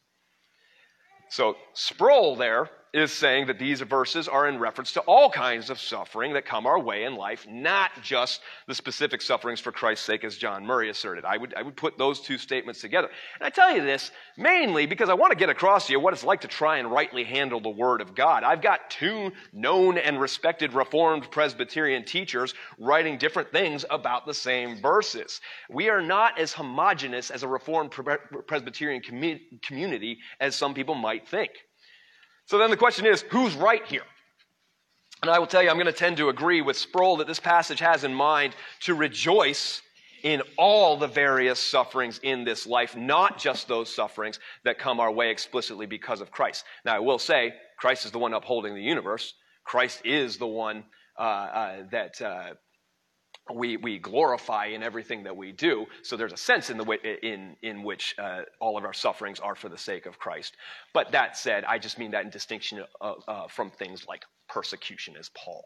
So, 1.28 1.56
Sproul 1.74 2.36
there 2.36 2.70
is 2.96 3.12
saying 3.12 3.46
that 3.46 3.58
these 3.58 3.80
verses 3.80 4.28
are 4.28 4.48
in 4.48 4.58
reference 4.58 4.92
to 4.92 5.00
all 5.00 5.30
kinds 5.30 5.70
of 5.70 5.78
suffering 5.78 6.32
that 6.32 6.44
come 6.44 6.66
our 6.66 6.78
way 6.78 7.04
in 7.04 7.14
life, 7.14 7.46
not 7.48 7.90
just 8.02 8.40
the 8.66 8.74
specific 8.74 9.20
sufferings 9.20 9.60
for 9.60 9.72
Christ's 9.72 10.06
sake, 10.06 10.24
as 10.24 10.36
John 10.36 10.64
Murray 10.64 10.90
asserted. 10.90 11.24
I 11.24 11.36
would, 11.36 11.54
I 11.54 11.62
would 11.62 11.76
put 11.76 11.98
those 11.98 12.20
two 12.20 12.38
statements 12.38 12.80
together. 12.80 13.08
And 13.38 13.46
I 13.46 13.50
tell 13.50 13.74
you 13.74 13.82
this 13.82 14.10
mainly 14.36 14.86
because 14.86 15.08
I 15.08 15.14
want 15.14 15.32
to 15.32 15.38
get 15.38 15.50
across 15.50 15.86
to 15.86 15.92
you 15.92 16.00
what 16.00 16.12
it's 16.12 16.24
like 16.24 16.40
to 16.42 16.48
try 16.48 16.78
and 16.78 16.90
rightly 16.90 17.24
handle 17.24 17.60
the 17.60 17.70
Word 17.70 18.00
of 18.00 18.14
God. 18.14 18.44
I've 18.44 18.62
got 18.62 18.90
two 18.90 19.32
known 19.52 19.98
and 19.98 20.20
respected 20.20 20.72
Reformed 20.72 21.30
Presbyterian 21.30 22.04
teachers 22.04 22.54
writing 22.78 23.18
different 23.18 23.52
things 23.52 23.84
about 23.90 24.26
the 24.26 24.34
same 24.34 24.80
verses. 24.80 25.40
We 25.70 25.88
are 25.88 26.02
not 26.02 26.38
as 26.38 26.52
homogenous 26.52 27.30
as 27.30 27.42
a 27.42 27.48
Reformed 27.48 27.90
Presbyterian 28.46 29.02
community 29.62 30.18
as 30.40 30.54
some 30.54 30.74
people 30.74 30.94
might 30.94 31.28
think. 31.28 31.50
So 32.46 32.58
then 32.58 32.70
the 32.70 32.76
question 32.76 33.06
is, 33.06 33.22
who's 33.30 33.54
right 33.54 33.84
here? 33.86 34.04
And 35.22 35.30
I 35.30 35.38
will 35.38 35.46
tell 35.46 35.62
you, 35.62 35.68
I'm 35.68 35.76
going 35.76 35.86
to 35.86 35.92
tend 35.92 36.16
to 36.18 36.28
agree 36.28 36.62
with 36.62 36.76
Sproul 36.76 37.16
that 37.16 37.26
this 37.26 37.40
passage 37.40 37.80
has 37.80 38.04
in 38.04 38.14
mind 38.14 38.54
to 38.82 38.94
rejoice 38.94 39.82
in 40.22 40.42
all 40.56 40.96
the 40.96 41.06
various 41.06 41.60
sufferings 41.60 42.18
in 42.22 42.44
this 42.44 42.66
life, 42.66 42.96
not 42.96 43.38
just 43.38 43.68
those 43.68 43.92
sufferings 43.92 44.38
that 44.64 44.78
come 44.78 45.00
our 45.00 45.10
way 45.10 45.30
explicitly 45.30 45.86
because 45.86 46.20
of 46.20 46.30
Christ. 46.30 46.64
Now, 46.84 46.96
I 46.96 46.98
will 47.00 47.18
say, 47.18 47.54
Christ 47.78 48.04
is 48.04 48.12
the 48.12 48.18
one 48.18 48.34
upholding 48.34 48.74
the 48.74 48.82
universe. 48.82 49.34
Christ 49.64 50.02
is 50.04 50.36
the 50.36 50.46
one 50.46 50.84
uh, 51.18 51.22
uh, 51.22 51.76
that 51.90 52.20
uh, 52.20 52.50
we, 53.54 53.76
we 53.76 53.98
glorify 53.98 54.66
in 54.66 54.82
everything 54.82 55.22
that 55.24 55.36
we 55.36 55.52
do. 55.52 55.86
So 56.02 56.16
there's 56.16 56.32
a 56.32 56.36
sense 56.36 56.70
in, 56.70 56.76
the 56.76 56.84
way, 56.84 56.98
in, 57.22 57.56
in 57.62 57.82
which 57.82 58.14
uh, 58.18 58.42
all 58.60 58.76
of 58.76 58.84
our 58.84 58.92
sufferings 58.92 59.38
are 59.38 59.54
for 59.54 59.68
the 59.68 59.78
sake 59.78 60.06
of 60.06 60.18
Christ. 60.18 60.56
But 60.92 61.12
that 61.12 61.36
said, 61.36 61.64
I 61.64 61.78
just 61.78 61.98
mean 61.98 62.10
that 62.10 62.24
in 62.24 62.30
distinction 62.30 62.82
uh, 63.00 63.12
uh, 63.28 63.48
from 63.48 63.70
things 63.70 64.06
like 64.08 64.24
persecution 64.48 65.14
as 65.16 65.30
Paul, 65.30 65.64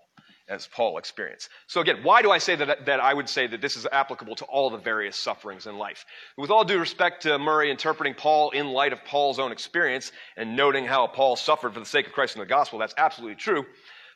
as 0.49 0.67
Paul 0.67 0.99
experienced. 0.99 1.49
So 1.69 1.81
again, 1.81 2.01
why 2.03 2.21
do 2.21 2.31
I 2.31 2.39
say 2.39 2.55
that, 2.57 2.85
that 2.85 3.01
I 3.01 3.15
would 3.15 3.29
say 3.29 3.47
that 3.47 3.63
this 3.63 3.77
is 3.77 3.87
applicable 3.91 4.37
to 4.37 4.45
all 4.45 4.69
the 4.69 4.79
various 4.79 5.17
sufferings 5.17 5.67
in 5.67 5.79
life? 5.79 6.05
With 6.37 6.51
all 6.51 6.65
due 6.65 6.79
respect 6.79 7.23
to 7.23 7.39
Murray 7.39 7.71
interpreting 7.71 8.15
Paul 8.15 8.51
in 8.51 8.69
light 8.69 8.93
of 8.93 9.05
Paul's 9.07 9.39
own 9.39 9.53
experience 9.53 10.13
and 10.37 10.55
noting 10.55 10.85
how 10.85 11.07
Paul 11.07 11.37
suffered 11.37 11.73
for 11.73 11.81
the 11.81 11.87
sake 11.87 12.07
of 12.07 12.13
Christ 12.13 12.37
and 12.37 12.43
the 12.43 12.47
gospel, 12.47 12.79
that's 12.79 12.95
absolutely 12.99 13.37
true. 13.37 13.65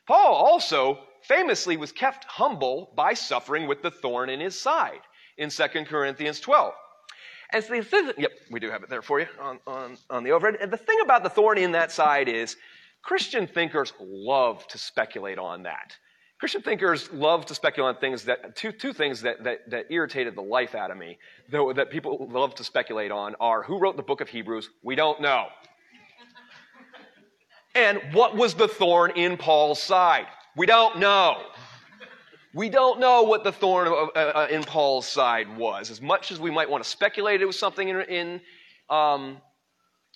Paul 0.07 0.35
also 0.35 0.99
famously 1.27 1.77
was 1.77 1.91
kept 1.91 2.25
humble 2.25 2.91
by 2.95 3.13
suffering 3.13 3.67
with 3.67 3.81
the 3.81 3.91
thorn 3.91 4.29
in 4.29 4.39
his 4.39 4.59
side 4.59 5.01
in 5.37 5.49
2 5.49 5.63
Corinthians 5.85 6.39
12. 6.39 6.73
And 7.51 7.63
so 7.63 7.73
the, 7.73 8.13
yep, 8.17 8.31
we 8.49 8.59
do 8.59 8.69
have 8.69 8.83
it 8.83 8.89
there 8.89 9.01
for 9.01 9.19
you 9.19 9.27
on, 9.39 9.59
on, 9.67 9.97
on 10.09 10.23
the 10.23 10.31
overhead. 10.31 10.59
And 10.61 10.71
the 10.71 10.77
thing 10.77 10.99
about 11.03 11.23
the 11.23 11.29
thorn 11.29 11.57
in 11.57 11.71
that 11.73 11.91
side 11.91 12.27
is 12.27 12.57
Christian 13.01 13.47
thinkers 13.47 13.93
love 13.99 14.67
to 14.67 14.77
speculate 14.77 15.37
on 15.37 15.63
that. 15.63 15.95
Christian 16.39 16.61
thinkers 16.61 17.11
love 17.13 17.45
to 17.45 17.55
speculate 17.55 17.95
on 17.95 18.01
things 18.01 18.25
that, 18.25 18.55
two, 18.55 18.71
two 18.71 18.91
things 18.91 19.21
that, 19.21 19.43
that, 19.43 19.69
that 19.69 19.85
irritated 19.89 20.35
the 20.35 20.41
life 20.41 20.75
out 20.75 20.91
of 20.91 20.97
me, 20.97 21.17
though, 21.49 21.71
that 21.71 21.89
people 21.89 22.27
love 22.29 22.55
to 22.55 22.63
speculate 22.63 23.11
on 23.11 23.35
are 23.39 23.63
who 23.63 23.79
wrote 23.79 23.95
the 23.95 24.03
book 24.03 24.21
of 24.21 24.27
Hebrews? 24.27 24.69
We 24.83 24.95
don't 24.95 25.21
know. 25.21 25.47
and 27.73 28.01
what 28.11 28.35
was 28.35 28.53
the 28.53 28.67
thorn 28.67 29.11
in 29.11 29.37
Paul's 29.37 29.81
side? 29.81 30.27
We 30.55 30.65
don't 30.65 30.99
know. 30.99 31.41
We 32.53 32.69
don't 32.69 33.01
know 33.01 33.23
what 33.23 33.43
the 33.43 33.51
thorn 33.51 33.89
uh, 33.89 34.17
uh, 34.17 34.47
in 34.49 34.63
Paul's 34.63 35.05
side 35.05 35.57
was. 35.57 35.91
As 35.91 36.01
much 36.01 36.31
as 36.31 36.39
we 36.39 36.49
might 36.49 36.69
want 36.69 36.81
to 36.81 36.89
speculate 36.89 37.41
it 37.41 37.45
was 37.45 37.59
something 37.59 37.89
in, 37.89 38.01
in, 38.03 38.41
um, 38.89 39.41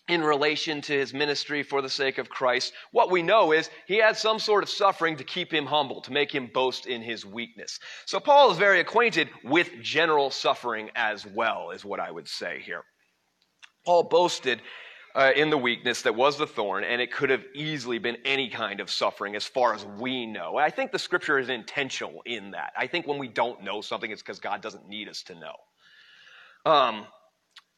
in 0.08 0.24
relation 0.24 0.80
to 0.84 0.94
his 0.94 1.14
ministry 1.14 1.62
for 1.62 1.82
the 1.82 1.90
sake 1.90 2.18
of 2.18 2.30
Christ, 2.30 2.72
what 2.94 3.12
we 3.12 3.22
know 3.22 3.52
is 3.52 3.70
he 3.88 3.98
had 3.98 4.16
some 4.16 4.40
sort 4.40 4.64
of 4.64 4.70
suffering 4.70 5.18
to 5.18 5.26
keep 5.26 5.54
him 5.54 5.66
humble, 5.66 6.00
to 6.04 6.14
make 6.14 6.34
him 6.34 6.50
boast 6.54 6.86
in 6.86 7.02
his 7.02 7.26
weakness. 7.26 7.78
So 8.06 8.22
Paul 8.22 8.50
is 8.52 8.58
very 8.58 8.80
acquainted 8.80 9.30
with 9.44 9.70
general 9.82 10.32
suffering 10.32 10.90
as 10.96 11.26
well, 11.26 11.72
is 11.72 11.84
what 11.84 12.00
I 12.00 12.10
would 12.10 12.30
say 12.30 12.62
here. 12.64 12.84
Paul 13.86 14.04
boasted 14.04 14.62
uh, 15.16 15.32
in 15.36 15.50
the 15.50 15.58
weakness 15.58 16.04
that 16.04 16.16
was 16.16 16.38
the 16.38 16.48
thorn, 16.48 16.84
and 16.84 17.02
it 17.02 17.12
could 17.12 17.30
have 17.30 17.44
easily 17.54 17.98
been 17.98 18.18
any 18.26 18.50
kind 18.50 18.80
of 18.80 18.90
suffering 18.90 19.36
as 19.36 19.46
far 19.46 19.74
as 19.74 19.86
we 19.86 20.26
know. 20.26 20.58
I 20.58 20.70
think 20.70 20.92
the 20.92 21.00
scripture 21.00 21.40
is 21.40 21.50
intentional 21.50 22.22
in 22.26 22.52
that. 22.52 22.74
I 22.78 22.88
think 22.88 23.08
when 23.08 23.18
we 23.18 23.28
don't 23.28 23.64
know 23.64 23.82
something, 23.82 24.12
it's 24.12 24.22
because 24.22 24.40
God 24.40 24.62
doesn't 24.62 24.88
need 24.88 25.10
us 25.10 25.24
to 25.24 25.36
know. 25.36 25.56
Um, 26.72 27.06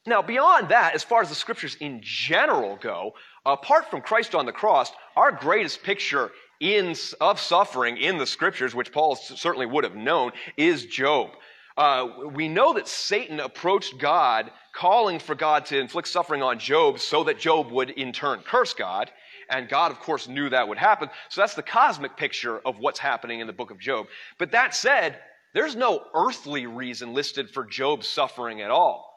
now, 0.06 0.22
beyond 0.22 0.70
that, 0.70 0.96
as 0.96 1.04
far 1.04 1.22
as 1.22 1.30
the 1.30 1.36
scriptures 1.36 1.76
in 1.80 2.00
general 2.02 2.78
go, 2.82 3.14
apart 3.46 3.90
from 3.90 4.02
Christ 4.02 4.34
on 4.34 4.46
the 4.46 4.52
cross, 4.52 4.92
our 5.16 5.32
greatest 5.32 5.84
picture 5.84 6.32
in, 6.60 6.96
of 7.20 7.40
suffering 7.40 7.98
in 7.98 8.18
the 8.18 8.26
scriptures, 8.26 8.74
which 8.74 8.92
Paul 8.92 9.16
certainly 9.16 9.68
would 9.68 9.84
have 9.84 9.96
known, 9.96 10.32
is 10.58 10.86
Job. 10.86 11.30
Uh, 11.78 12.08
we 12.34 12.48
know 12.48 12.74
that 12.74 12.88
Satan 12.88 13.40
approached 13.40 13.98
God 13.98 14.52
calling 14.74 15.20
for 15.20 15.36
God 15.36 15.66
to 15.68 15.80
inflict 15.80 16.08
suffering 16.08 16.44
on 16.44 16.60
Job 16.60 17.00
so 17.00 17.24
that 17.24 17.40
Job 17.40 17.72
would 17.72 17.90
in 17.90 18.12
turn 18.12 18.40
curse 18.40 18.74
God. 18.74 19.12
And 19.50 19.68
God, 19.68 19.92
of 19.92 20.00
course, 20.00 20.28
knew 20.28 20.50
that 20.50 20.68
would 20.68 20.78
happen. 20.78 21.10
So 21.30 21.42
that's 21.42 21.56
the 21.56 21.64
cosmic 21.64 22.16
picture 22.16 22.60
of 22.60 22.80
what's 22.80 23.00
happening 23.00 23.42
in 23.42 23.48
the 23.48 23.54
book 23.54 23.72
of 23.72 23.80
Job. 23.80 24.08
But 24.38 24.52
that 24.52 24.74
said, 24.74 25.20
there's 25.54 25.76
no 25.76 26.04
earthly 26.14 26.68
reason 26.68 27.14
listed 27.14 27.50
for 27.50 27.66
Job's 27.66 28.08
suffering 28.08 28.62
at 28.62 28.72
all. 28.72 29.12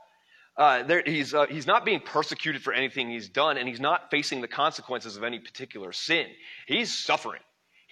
Uh, 0.57 0.83
there, 0.85 1.03
he's, 1.05 1.35
uh, 1.35 1.47
he's 1.47 1.67
not 1.67 1.85
being 1.85 2.01
persecuted 2.01 2.63
for 2.63 2.73
anything 2.73 3.11
he's 3.11 3.29
done, 3.29 3.59
and 3.59 3.69
he's 3.69 3.81
not 3.81 4.11
facing 4.11 4.41
the 4.41 4.49
consequences 4.49 5.17
of 5.17 5.25
any 5.25 5.39
particular 5.39 5.93
sin. 5.93 6.27
He's 6.67 6.97
suffering. 6.97 7.43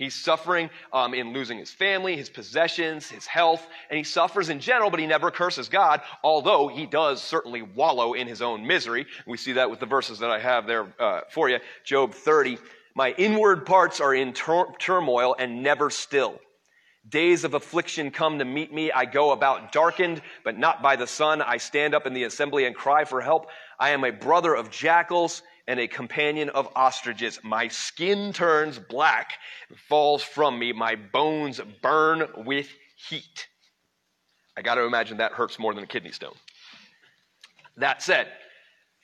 He's 0.02 0.16
suffering 0.16 0.68
um, 0.92 1.14
in 1.14 1.32
losing 1.32 1.58
his 1.58 1.70
family, 1.70 2.16
his 2.16 2.28
possessions, 2.28 3.08
his 3.08 3.24
health, 3.24 3.64
and 3.88 3.96
he 3.96 4.02
suffers 4.02 4.48
in 4.48 4.58
general, 4.58 4.90
but 4.90 4.98
he 4.98 5.06
never 5.06 5.30
curses 5.30 5.68
God, 5.68 6.00
although 6.24 6.66
he 6.66 6.86
does 6.86 7.22
certainly 7.22 7.62
wallow 7.62 8.14
in 8.14 8.26
his 8.26 8.42
own 8.42 8.66
misery. 8.66 9.06
We 9.28 9.36
see 9.36 9.52
that 9.52 9.70
with 9.70 9.78
the 9.78 9.86
verses 9.86 10.18
that 10.18 10.28
I 10.28 10.40
have 10.40 10.66
there 10.66 10.92
uh, 10.98 11.20
for 11.30 11.48
you. 11.48 11.60
Job 11.84 12.14
30. 12.14 12.58
My 12.96 13.12
inward 13.12 13.64
parts 13.64 14.00
are 14.00 14.12
in 14.12 14.32
tur- 14.32 14.74
turmoil 14.80 15.36
and 15.38 15.62
never 15.62 15.88
still. 15.88 16.40
Days 17.08 17.44
of 17.44 17.54
affliction 17.54 18.10
come 18.10 18.40
to 18.40 18.44
meet 18.44 18.74
me. 18.74 18.90
I 18.90 19.04
go 19.04 19.30
about 19.30 19.70
darkened, 19.70 20.20
but 20.42 20.58
not 20.58 20.82
by 20.82 20.96
the 20.96 21.06
sun. 21.06 21.40
I 21.40 21.58
stand 21.58 21.94
up 21.94 22.08
in 22.08 22.12
the 22.12 22.24
assembly 22.24 22.64
and 22.64 22.74
cry 22.74 23.04
for 23.04 23.20
help. 23.20 23.46
I 23.78 23.90
am 23.90 24.02
a 24.02 24.10
brother 24.10 24.52
of 24.52 24.68
jackals 24.68 25.42
and 25.66 25.78
a 25.78 25.86
companion 25.88 26.48
of 26.50 26.68
ostriches. 26.74 27.38
My 27.42 27.68
skin 27.68 28.32
turns 28.32 28.78
black, 28.78 29.34
falls 29.88 30.22
from 30.22 30.58
me, 30.58 30.72
my 30.72 30.96
bones 30.96 31.60
burn 31.82 32.26
with 32.44 32.68
heat. 33.08 33.48
I 34.56 34.62
got 34.62 34.74
to 34.74 34.82
imagine 34.82 35.18
that 35.18 35.32
hurts 35.32 35.58
more 35.58 35.74
than 35.74 35.84
a 35.84 35.86
kidney 35.86 36.12
stone. 36.12 36.34
That 37.76 38.02
said, 38.02 38.28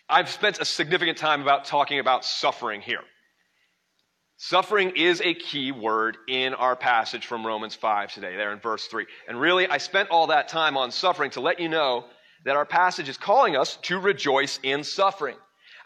I've 0.09 0.29
spent 0.29 0.61
a 0.61 0.65
significant 0.65 1.19
time 1.19 1.43
about 1.43 1.65
talking 1.65 2.01
about 2.01 2.25
suffering 2.25 2.81
here. 2.81 3.03
Suffering 4.37 4.93
is 4.95 5.21
a 5.21 5.35
key 5.35 5.73
word 5.73 6.17
in 6.29 6.55
our 6.55 6.77
passage 6.77 7.27
from 7.27 7.45
Romans 7.45 7.75
5 7.75 8.13
today, 8.13 8.37
there 8.37 8.53
in 8.53 8.61
verse 8.61 8.87
3. 8.87 9.05
And 9.27 9.41
really, 9.41 9.67
I 9.67 9.79
spent 9.79 10.11
all 10.11 10.29
that 10.29 10.49
time 10.49 10.77
on 10.77 10.93
suffering 10.93 11.33
to 11.33 11.41
let 11.41 11.59
you 11.59 11.69
know 11.69 12.05
that 12.45 12.55
our 12.55 12.65
passage 12.65 13.09
is 13.09 13.17
calling 13.17 13.57
us 13.57 13.77
to 13.83 13.99
rejoice 13.99 14.61
in 14.63 14.85
suffering. 14.85 15.37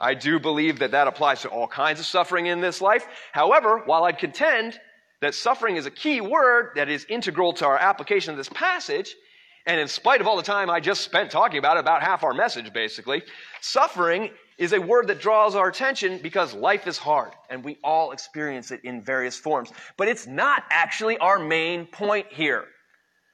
I 0.02 0.14
do 0.14 0.40
believe 0.40 0.80
that 0.80 0.90
that 0.90 1.06
applies 1.06 1.42
to 1.42 1.48
all 1.48 1.68
kinds 1.68 2.00
of 2.00 2.06
suffering 2.06 2.46
in 2.46 2.60
this 2.60 2.80
life. 2.80 3.06
However, 3.30 3.82
while 3.86 4.02
I'd 4.02 4.18
contend 4.18 4.78
that 5.20 5.32
suffering 5.32 5.76
is 5.76 5.86
a 5.86 5.92
key 5.92 6.20
word 6.20 6.72
that 6.74 6.88
is 6.88 7.06
integral 7.08 7.52
to 7.54 7.66
our 7.66 7.78
application 7.78 8.32
of 8.32 8.36
this 8.36 8.48
passage, 8.48 9.14
and 9.64 9.80
in 9.80 9.86
spite 9.86 10.20
of 10.20 10.26
all 10.26 10.36
the 10.36 10.42
time 10.42 10.68
I 10.68 10.80
just 10.80 11.02
spent 11.02 11.30
talking 11.30 11.58
about 11.58 11.76
it, 11.76 11.80
about 11.80 12.02
half 12.02 12.24
our 12.24 12.34
message 12.34 12.72
basically, 12.72 13.22
suffering 13.60 14.30
is 14.58 14.72
a 14.72 14.80
word 14.80 15.06
that 15.06 15.20
draws 15.20 15.54
our 15.54 15.68
attention 15.68 16.18
because 16.18 16.52
life 16.52 16.88
is 16.88 16.98
hard 16.98 17.30
and 17.48 17.62
we 17.62 17.78
all 17.84 18.10
experience 18.10 18.72
it 18.72 18.80
in 18.82 19.00
various 19.00 19.38
forms. 19.38 19.70
But 19.96 20.08
it's 20.08 20.26
not 20.26 20.64
actually 20.70 21.16
our 21.18 21.38
main 21.38 21.86
point 21.86 22.26
here. 22.28 22.64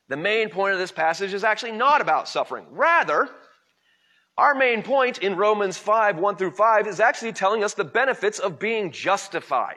The 0.09 0.19
main 0.19 0.51
point 0.51 0.75
of 0.75 0.79
this 0.79 0.93
passage 0.93 1.33
is 1.33 1.45
actually 1.45 1.73
not 1.73 2.03
about 2.03 2.29
suffering. 2.29 2.67
Rather, 2.71 3.31
our 4.39 4.55
main 4.55 4.85
point 4.85 5.19
in 5.19 5.35
Romans 5.35 5.77
5, 5.77 6.17
1 6.17 6.37
through 6.37 6.53
5 6.53 6.87
is 6.87 7.01
actually 7.01 7.33
telling 7.33 7.65
us 7.65 7.75
the 7.75 7.85
benefits 7.85 8.39
of 8.39 8.61
being 8.61 8.93
justified. 8.93 9.77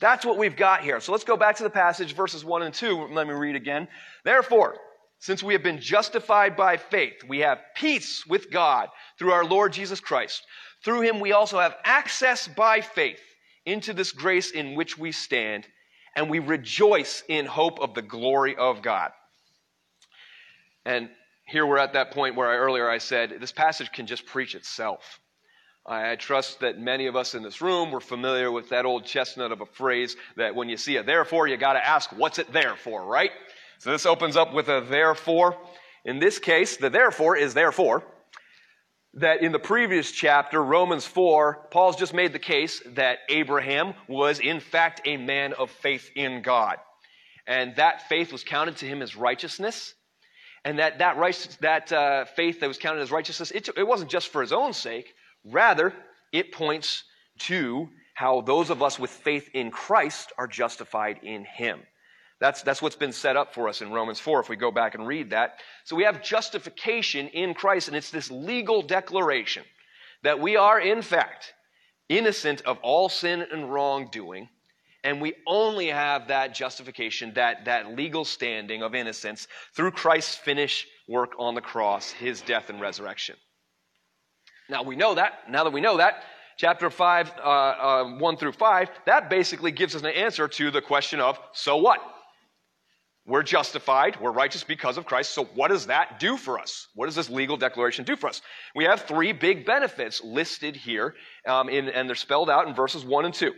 That's 0.00 0.26
what 0.26 0.36
we've 0.36 0.56
got 0.56 0.82
here. 0.82 0.98
So 0.98 1.12
let's 1.12 1.22
go 1.22 1.36
back 1.36 1.56
to 1.56 1.62
the 1.62 1.70
passage, 1.70 2.16
verses 2.16 2.44
1 2.44 2.62
and 2.62 2.74
2. 2.74 3.08
Let 3.12 3.28
me 3.28 3.34
read 3.34 3.54
again. 3.54 3.86
Therefore, 4.24 4.76
since 5.20 5.44
we 5.44 5.52
have 5.52 5.62
been 5.62 5.80
justified 5.80 6.56
by 6.56 6.76
faith, 6.76 7.22
we 7.28 7.38
have 7.38 7.60
peace 7.76 8.26
with 8.26 8.50
God 8.50 8.88
through 9.16 9.30
our 9.30 9.44
Lord 9.44 9.72
Jesus 9.72 10.00
Christ. 10.00 10.44
Through 10.84 11.02
him 11.02 11.20
we 11.20 11.30
also 11.30 11.60
have 11.60 11.76
access 11.84 12.48
by 12.48 12.80
faith 12.80 13.20
into 13.64 13.92
this 13.92 14.10
grace 14.10 14.50
in 14.50 14.74
which 14.74 14.98
we 14.98 15.12
stand, 15.12 15.68
and 16.16 16.28
we 16.28 16.40
rejoice 16.40 17.22
in 17.28 17.46
hope 17.46 17.78
of 17.78 17.94
the 17.94 18.02
glory 18.02 18.56
of 18.56 18.82
God. 18.82 19.12
And 20.84 21.10
here 21.52 21.66
we're 21.66 21.78
at 21.78 21.92
that 21.92 22.12
point 22.12 22.34
where 22.34 22.48
I, 22.48 22.56
earlier 22.56 22.88
I 22.88 22.96
said 22.96 23.34
this 23.38 23.52
passage 23.52 23.92
can 23.92 24.06
just 24.06 24.24
preach 24.24 24.54
itself. 24.54 25.20
I 25.84 26.16
trust 26.16 26.60
that 26.60 26.78
many 26.78 27.06
of 27.06 27.14
us 27.14 27.34
in 27.34 27.42
this 27.42 27.60
room 27.60 27.90
were 27.90 28.00
familiar 28.00 28.50
with 28.50 28.70
that 28.70 28.86
old 28.86 29.04
chestnut 29.04 29.52
of 29.52 29.60
a 29.60 29.66
phrase 29.66 30.16
that 30.36 30.54
when 30.54 30.68
you 30.68 30.76
see 30.78 30.96
a 30.96 31.02
therefore, 31.02 31.48
you 31.48 31.56
got 31.58 31.74
to 31.74 31.86
ask, 31.86 32.10
what's 32.12 32.38
it 32.38 32.52
there 32.52 32.76
for, 32.76 33.04
right? 33.04 33.32
So 33.78 33.90
this 33.90 34.06
opens 34.06 34.36
up 34.36 34.54
with 34.54 34.68
a 34.68 34.80
therefore. 34.80 35.58
In 36.04 36.20
this 36.20 36.38
case, 36.38 36.78
the 36.78 36.88
therefore 36.88 37.36
is 37.36 37.52
therefore 37.52 38.02
that 39.14 39.42
in 39.42 39.52
the 39.52 39.58
previous 39.58 40.10
chapter, 40.10 40.62
Romans 40.64 41.04
4, 41.04 41.68
Paul's 41.70 41.96
just 41.96 42.14
made 42.14 42.32
the 42.32 42.38
case 42.38 42.80
that 42.94 43.18
Abraham 43.28 43.92
was 44.08 44.38
in 44.38 44.58
fact 44.58 45.02
a 45.04 45.18
man 45.18 45.52
of 45.52 45.70
faith 45.70 46.10
in 46.14 46.40
God. 46.40 46.78
And 47.46 47.76
that 47.76 48.08
faith 48.08 48.32
was 48.32 48.42
counted 48.42 48.76
to 48.78 48.86
him 48.86 49.02
as 49.02 49.16
righteousness. 49.16 49.94
And 50.64 50.78
that, 50.78 50.98
that, 50.98 51.16
that 51.60 51.92
uh, 51.92 52.24
faith 52.24 52.60
that 52.60 52.68
was 52.68 52.78
counted 52.78 53.00
as 53.00 53.10
righteousness, 53.10 53.50
it, 53.50 53.68
it 53.76 53.86
wasn't 53.86 54.10
just 54.10 54.28
for 54.28 54.40
his 54.40 54.52
own 54.52 54.72
sake. 54.72 55.12
Rather, 55.44 55.92
it 56.32 56.52
points 56.52 57.04
to 57.40 57.88
how 58.14 58.42
those 58.42 58.70
of 58.70 58.82
us 58.82 58.98
with 58.98 59.10
faith 59.10 59.48
in 59.54 59.70
Christ 59.70 60.32
are 60.38 60.46
justified 60.46 61.20
in 61.22 61.44
him. 61.44 61.80
That's, 62.40 62.62
that's 62.62 62.82
what's 62.82 62.96
been 62.96 63.12
set 63.12 63.36
up 63.36 63.54
for 63.54 63.68
us 63.68 63.82
in 63.82 63.92
Romans 63.92 64.18
4 64.18 64.40
if 64.40 64.48
we 64.48 64.56
go 64.56 64.72
back 64.72 64.94
and 64.94 65.06
read 65.06 65.30
that. 65.30 65.60
So 65.84 65.94
we 65.96 66.04
have 66.04 66.22
justification 66.22 67.28
in 67.28 67.54
Christ, 67.54 67.88
and 67.88 67.96
it's 67.96 68.10
this 68.10 68.30
legal 68.30 68.82
declaration 68.82 69.64
that 70.22 70.40
we 70.40 70.56
are, 70.56 70.80
in 70.80 71.02
fact, 71.02 71.52
innocent 72.08 72.60
of 72.62 72.78
all 72.82 73.08
sin 73.08 73.44
and 73.50 73.72
wrongdoing, 73.72 74.48
and 75.04 75.20
we 75.20 75.34
only 75.46 75.88
have 75.88 76.28
that 76.28 76.54
justification, 76.54 77.32
that, 77.34 77.64
that 77.64 77.96
legal 77.96 78.24
standing 78.24 78.82
of 78.82 78.94
innocence 78.94 79.48
through 79.74 79.90
Christ's 79.90 80.36
finished 80.36 80.86
work 81.08 81.32
on 81.38 81.54
the 81.54 81.60
cross, 81.60 82.10
his 82.10 82.40
death 82.42 82.70
and 82.70 82.80
resurrection. 82.80 83.36
Now 84.70 84.82
we 84.82 84.96
know 84.96 85.14
that. 85.14 85.50
Now 85.50 85.64
that 85.64 85.72
we 85.72 85.80
know 85.80 85.96
that, 85.96 86.22
chapter 86.56 86.88
5, 86.88 87.32
uh, 87.38 87.42
uh, 87.42 88.04
1 88.18 88.36
through 88.36 88.52
5, 88.52 88.88
that 89.06 89.28
basically 89.28 89.72
gives 89.72 89.96
us 89.96 90.02
an 90.02 90.08
answer 90.08 90.46
to 90.46 90.70
the 90.70 90.80
question 90.80 91.20
of, 91.20 91.38
so 91.52 91.76
what? 91.76 92.00
We're 93.24 93.42
justified, 93.44 94.20
we're 94.20 94.32
righteous 94.32 94.64
because 94.64 94.98
of 94.98 95.06
Christ, 95.06 95.32
so 95.32 95.44
what 95.44 95.68
does 95.68 95.86
that 95.86 96.18
do 96.18 96.36
for 96.36 96.58
us? 96.58 96.88
What 96.94 97.06
does 97.06 97.14
this 97.14 97.30
legal 97.30 97.56
declaration 97.56 98.04
do 98.04 98.16
for 98.16 98.28
us? 98.28 98.42
We 98.74 98.84
have 98.84 99.02
three 99.02 99.32
big 99.32 99.64
benefits 99.64 100.22
listed 100.24 100.74
here, 100.74 101.14
um, 101.46 101.68
in, 101.68 101.88
and 101.88 102.08
they're 102.08 102.16
spelled 102.16 102.50
out 102.50 102.66
in 102.66 102.74
verses 102.74 103.04
1 103.04 103.24
and 103.24 103.34
2. 103.34 103.52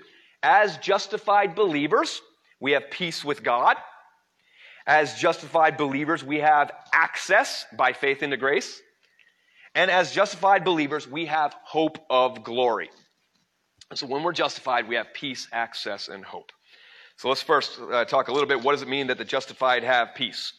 As 0.44 0.76
justified 0.76 1.54
believers, 1.54 2.20
we 2.60 2.72
have 2.72 2.90
peace 2.90 3.24
with 3.24 3.42
God. 3.42 3.76
As 4.86 5.14
justified 5.14 5.78
believers, 5.78 6.22
we 6.22 6.40
have 6.40 6.70
access 6.92 7.64
by 7.76 7.94
faith 7.94 8.22
into 8.22 8.36
grace. 8.36 8.82
And 9.74 9.90
as 9.90 10.12
justified 10.12 10.62
believers, 10.62 11.08
we 11.08 11.24
have 11.26 11.56
hope 11.64 11.98
of 12.10 12.44
glory. 12.44 12.90
So 13.94 14.06
when 14.06 14.22
we're 14.22 14.32
justified, 14.32 14.86
we 14.86 14.96
have 14.96 15.14
peace, 15.14 15.48
access, 15.50 16.08
and 16.08 16.22
hope. 16.22 16.52
So 17.16 17.30
let's 17.30 17.40
first 17.40 17.80
uh, 17.80 18.04
talk 18.04 18.28
a 18.28 18.32
little 18.32 18.48
bit. 18.48 18.62
What 18.62 18.72
does 18.72 18.82
it 18.82 18.88
mean 18.88 19.06
that 19.06 19.16
the 19.16 19.24
justified 19.24 19.82
have 19.82 20.14
peace? 20.14 20.52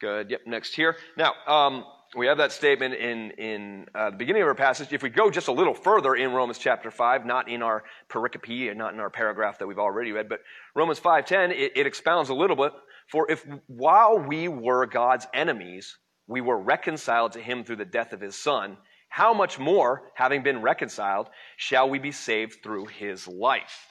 Good. 0.00 0.28
Yep. 0.30 0.40
Next 0.46 0.74
here. 0.74 0.96
Now, 1.16 1.34
um, 1.46 1.84
we 2.16 2.26
have 2.26 2.38
that 2.38 2.52
statement 2.52 2.94
in 2.94 3.30
in 3.32 3.86
uh, 3.94 4.10
the 4.10 4.16
beginning 4.16 4.42
of 4.42 4.48
our 4.48 4.54
passage. 4.54 4.92
If 4.92 5.02
we 5.02 5.10
go 5.10 5.30
just 5.30 5.48
a 5.48 5.52
little 5.52 5.74
further 5.74 6.14
in 6.14 6.32
Romans 6.32 6.58
chapter 6.58 6.90
five, 6.90 7.24
not 7.24 7.48
in 7.48 7.62
our 7.62 7.84
pericope 8.08 8.68
and 8.68 8.78
not 8.78 8.94
in 8.94 9.00
our 9.00 9.10
paragraph 9.10 9.58
that 9.58 9.66
we've 9.66 9.78
already 9.78 10.12
read, 10.12 10.28
but 10.28 10.40
Romans 10.74 10.98
five 10.98 11.24
ten, 11.26 11.52
it, 11.52 11.72
it 11.76 11.86
expounds 11.86 12.30
a 12.30 12.34
little 12.34 12.56
bit. 12.56 12.72
For 13.10 13.30
if 13.30 13.44
while 13.66 14.18
we 14.18 14.48
were 14.48 14.86
God's 14.86 15.26
enemies, 15.34 15.96
we 16.26 16.40
were 16.40 16.60
reconciled 16.60 17.32
to 17.32 17.40
him 17.40 17.64
through 17.64 17.76
the 17.76 17.84
death 17.84 18.12
of 18.12 18.20
his 18.20 18.36
son, 18.36 18.76
how 19.08 19.34
much 19.34 19.58
more, 19.58 20.02
having 20.14 20.44
been 20.44 20.62
reconciled, 20.62 21.28
shall 21.56 21.90
we 21.90 21.98
be 21.98 22.12
saved 22.12 22.58
through 22.62 22.86
his 22.86 23.26
life? 23.26 23.88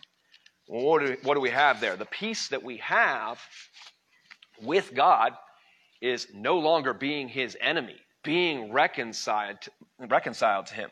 What, 0.67 1.05
do, 1.05 1.17
what 1.23 1.33
do 1.33 1.41
we 1.41 1.49
have 1.49 1.81
there? 1.81 1.97
The 1.97 2.05
peace 2.05 2.47
that 2.49 2.63
we 2.63 2.77
have 2.77 3.41
with 4.61 4.93
God 4.93 5.33
is 6.01 6.27
no 6.33 6.59
longer 6.59 6.93
being 6.93 7.27
his 7.27 7.57
enemy, 7.59 7.97
being 8.23 8.71
reconciled, 8.71 9.57
reconciled 9.99 10.67
to 10.67 10.75
him. 10.75 10.89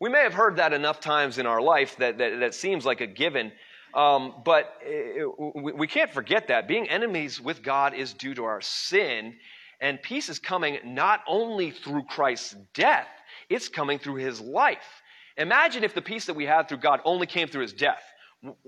We 0.00 0.10
may 0.10 0.20
have 0.20 0.34
heard 0.34 0.56
that 0.56 0.72
enough 0.72 1.00
times 1.00 1.38
in 1.38 1.46
our 1.46 1.60
life 1.60 1.96
that, 1.96 2.18
that, 2.18 2.40
that 2.40 2.54
seems 2.54 2.84
like 2.84 3.00
a 3.00 3.06
given, 3.06 3.52
um, 3.94 4.42
but 4.44 4.74
it, 4.82 5.26
we 5.54 5.86
can't 5.86 6.10
forget 6.10 6.48
that. 6.48 6.68
Being 6.68 6.88
enemies 6.88 7.40
with 7.40 7.62
God 7.62 7.94
is 7.94 8.12
due 8.12 8.34
to 8.34 8.44
our 8.44 8.60
sin, 8.60 9.34
and 9.80 10.00
peace 10.02 10.28
is 10.28 10.38
coming 10.38 10.78
not 10.84 11.20
only 11.26 11.70
through 11.70 12.04
Christ's 12.04 12.56
death, 12.74 13.08
it's 13.48 13.68
coming 13.68 13.98
through 13.98 14.16
his 14.16 14.40
life. 14.40 15.02
Imagine 15.38 15.84
if 15.84 15.94
the 15.94 16.02
peace 16.02 16.26
that 16.26 16.34
we 16.34 16.44
have 16.44 16.68
through 16.68 16.78
God 16.78 17.00
only 17.04 17.26
came 17.26 17.48
through 17.48 17.62
his 17.62 17.72
death. 17.72 18.02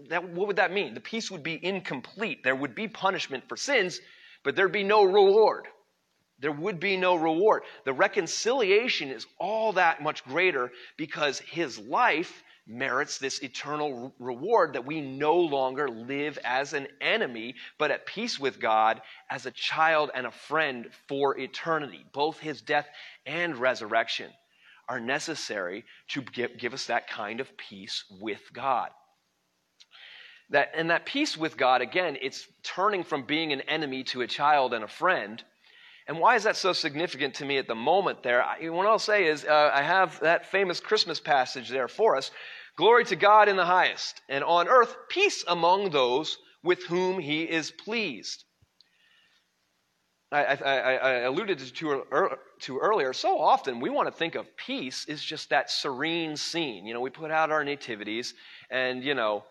That, 0.09 0.27
what 0.31 0.47
would 0.47 0.57
that 0.57 0.73
mean? 0.73 0.95
The 0.95 1.01
peace 1.01 1.31
would 1.31 1.43
be 1.43 1.63
incomplete. 1.63 2.43
There 2.43 2.57
would 2.57 2.75
be 2.75 2.89
punishment 2.89 3.45
for 3.49 3.57
sins, 3.57 4.01
but 4.45 4.57
there'd 4.57 4.73
be 4.73 4.85
no 4.85 5.05
reward. 5.05 5.67
There 6.41 6.53
would 6.53 6.79
be 6.79 6.97
no 6.97 7.17
reward. 7.17 7.63
The 7.85 7.93
reconciliation 7.93 9.11
is 9.11 9.27
all 9.39 9.73
that 9.73 10.03
much 10.03 10.25
greater 10.25 10.71
because 10.97 11.41
his 11.41 11.79
life 11.79 12.45
merits 12.69 13.19
this 13.19 13.43
eternal 13.43 14.15
reward 14.19 14.75
that 14.75 14.85
we 14.85 15.01
no 15.01 15.37
longer 15.37 15.89
live 15.89 16.39
as 16.45 16.75
an 16.75 16.87
enemy, 17.01 17.55
but 17.79 17.91
at 17.91 18.07
peace 18.07 18.39
with 18.39 18.61
God 18.61 19.01
as 19.31 19.47
a 19.47 19.51
child 19.51 20.11
and 20.15 20.27
a 20.27 20.31
friend 20.31 20.91
for 21.09 21.39
eternity. 21.39 22.05
Both 22.13 22.39
his 22.39 22.61
death 22.61 22.87
and 23.25 23.57
resurrection 23.57 24.31
are 24.89 25.01
necessary 25.01 25.85
to 26.09 26.23
give, 26.23 26.59
give 26.59 26.75
us 26.75 26.87
that 26.87 27.09
kind 27.09 27.41
of 27.41 27.57
peace 27.57 28.05
with 28.21 28.43
God. 28.53 28.91
That, 30.51 30.71
and 30.75 30.91
that 30.91 31.05
peace 31.05 31.37
with 31.37 31.57
God, 31.57 31.83
again, 31.83 32.17
it's 32.23 32.47
turning 32.63 33.05
from 33.05 33.25
being 33.25 33.53
an 33.53 33.63
enemy 33.63 34.05
to 34.05 34.23
a 34.23 34.27
child 34.27 34.73
and 34.73 34.85
a 34.85 34.89
friend. 34.89 35.43
And 36.09 36.19
why 36.19 36.37
is 36.37 36.45
that 36.45 36.57
so 36.57 36.73
significant 36.73 37.35
to 37.35 37.45
me 37.45 37.59
at 37.59 37.69
the 37.69 37.75
moment 37.75 38.23
there? 38.23 38.43
I, 38.43 38.69
what 38.71 38.87
I'll 38.87 38.99
say 38.99 39.27
is, 39.27 39.45
uh, 39.45 39.71
I 39.73 39.83
have 39.83 40.19
that 40.21 40.51
famous 40.51 40.81
Christmas 40.81 41.21
passage 41.21 41.69
there 41.69 41.87
for 41.87 42.17
us 42.17 42.31
Glory 42.79 43.05
to 43.07 43.17
God 43.17 43.49
in 43.49 43.57
the 43.57 43.65
highest, 43.65 44.23
and 44.29 44.45
on 44.45 44.69
earth 44.69 44.95
peace 45.09 45.45
among 45.49 45.91
those 45.91 46.39
with 46.63 46.85
whom 46.85 47.19
he 47.19 47.43
is 47.43 47.73
pleased. 47.73 48.45
I, 50.31 50.45
I, 50.45 50.95
I 50.95 51.11
alluded 51.23 51.59
to, 51.59 52.37
to 52.61 52.79
earlier, 52.79 53.13
so 53.13 53.41
often 53.41 53.81
we 53.81 53.91
want 53.91 54.07
to 54.07 54.17
think 54.17 54.37
of 54.37 54.57
peace 54.57 55.07
as 55.09 55.21
just 55.21 55.51
that 55.51 55.73
serene 55.73 56.37
scene. 56.37 56.87
You 56.87 56.95
know, 56.95 57.01
we 57.01 57.11
put 57.11 57.33
out 57.33 57.51
our 57.51 57.65
nativities, 57.65 58.33
and, 58.71 59.03
you 59.03 59.15
know, 59.15 59.43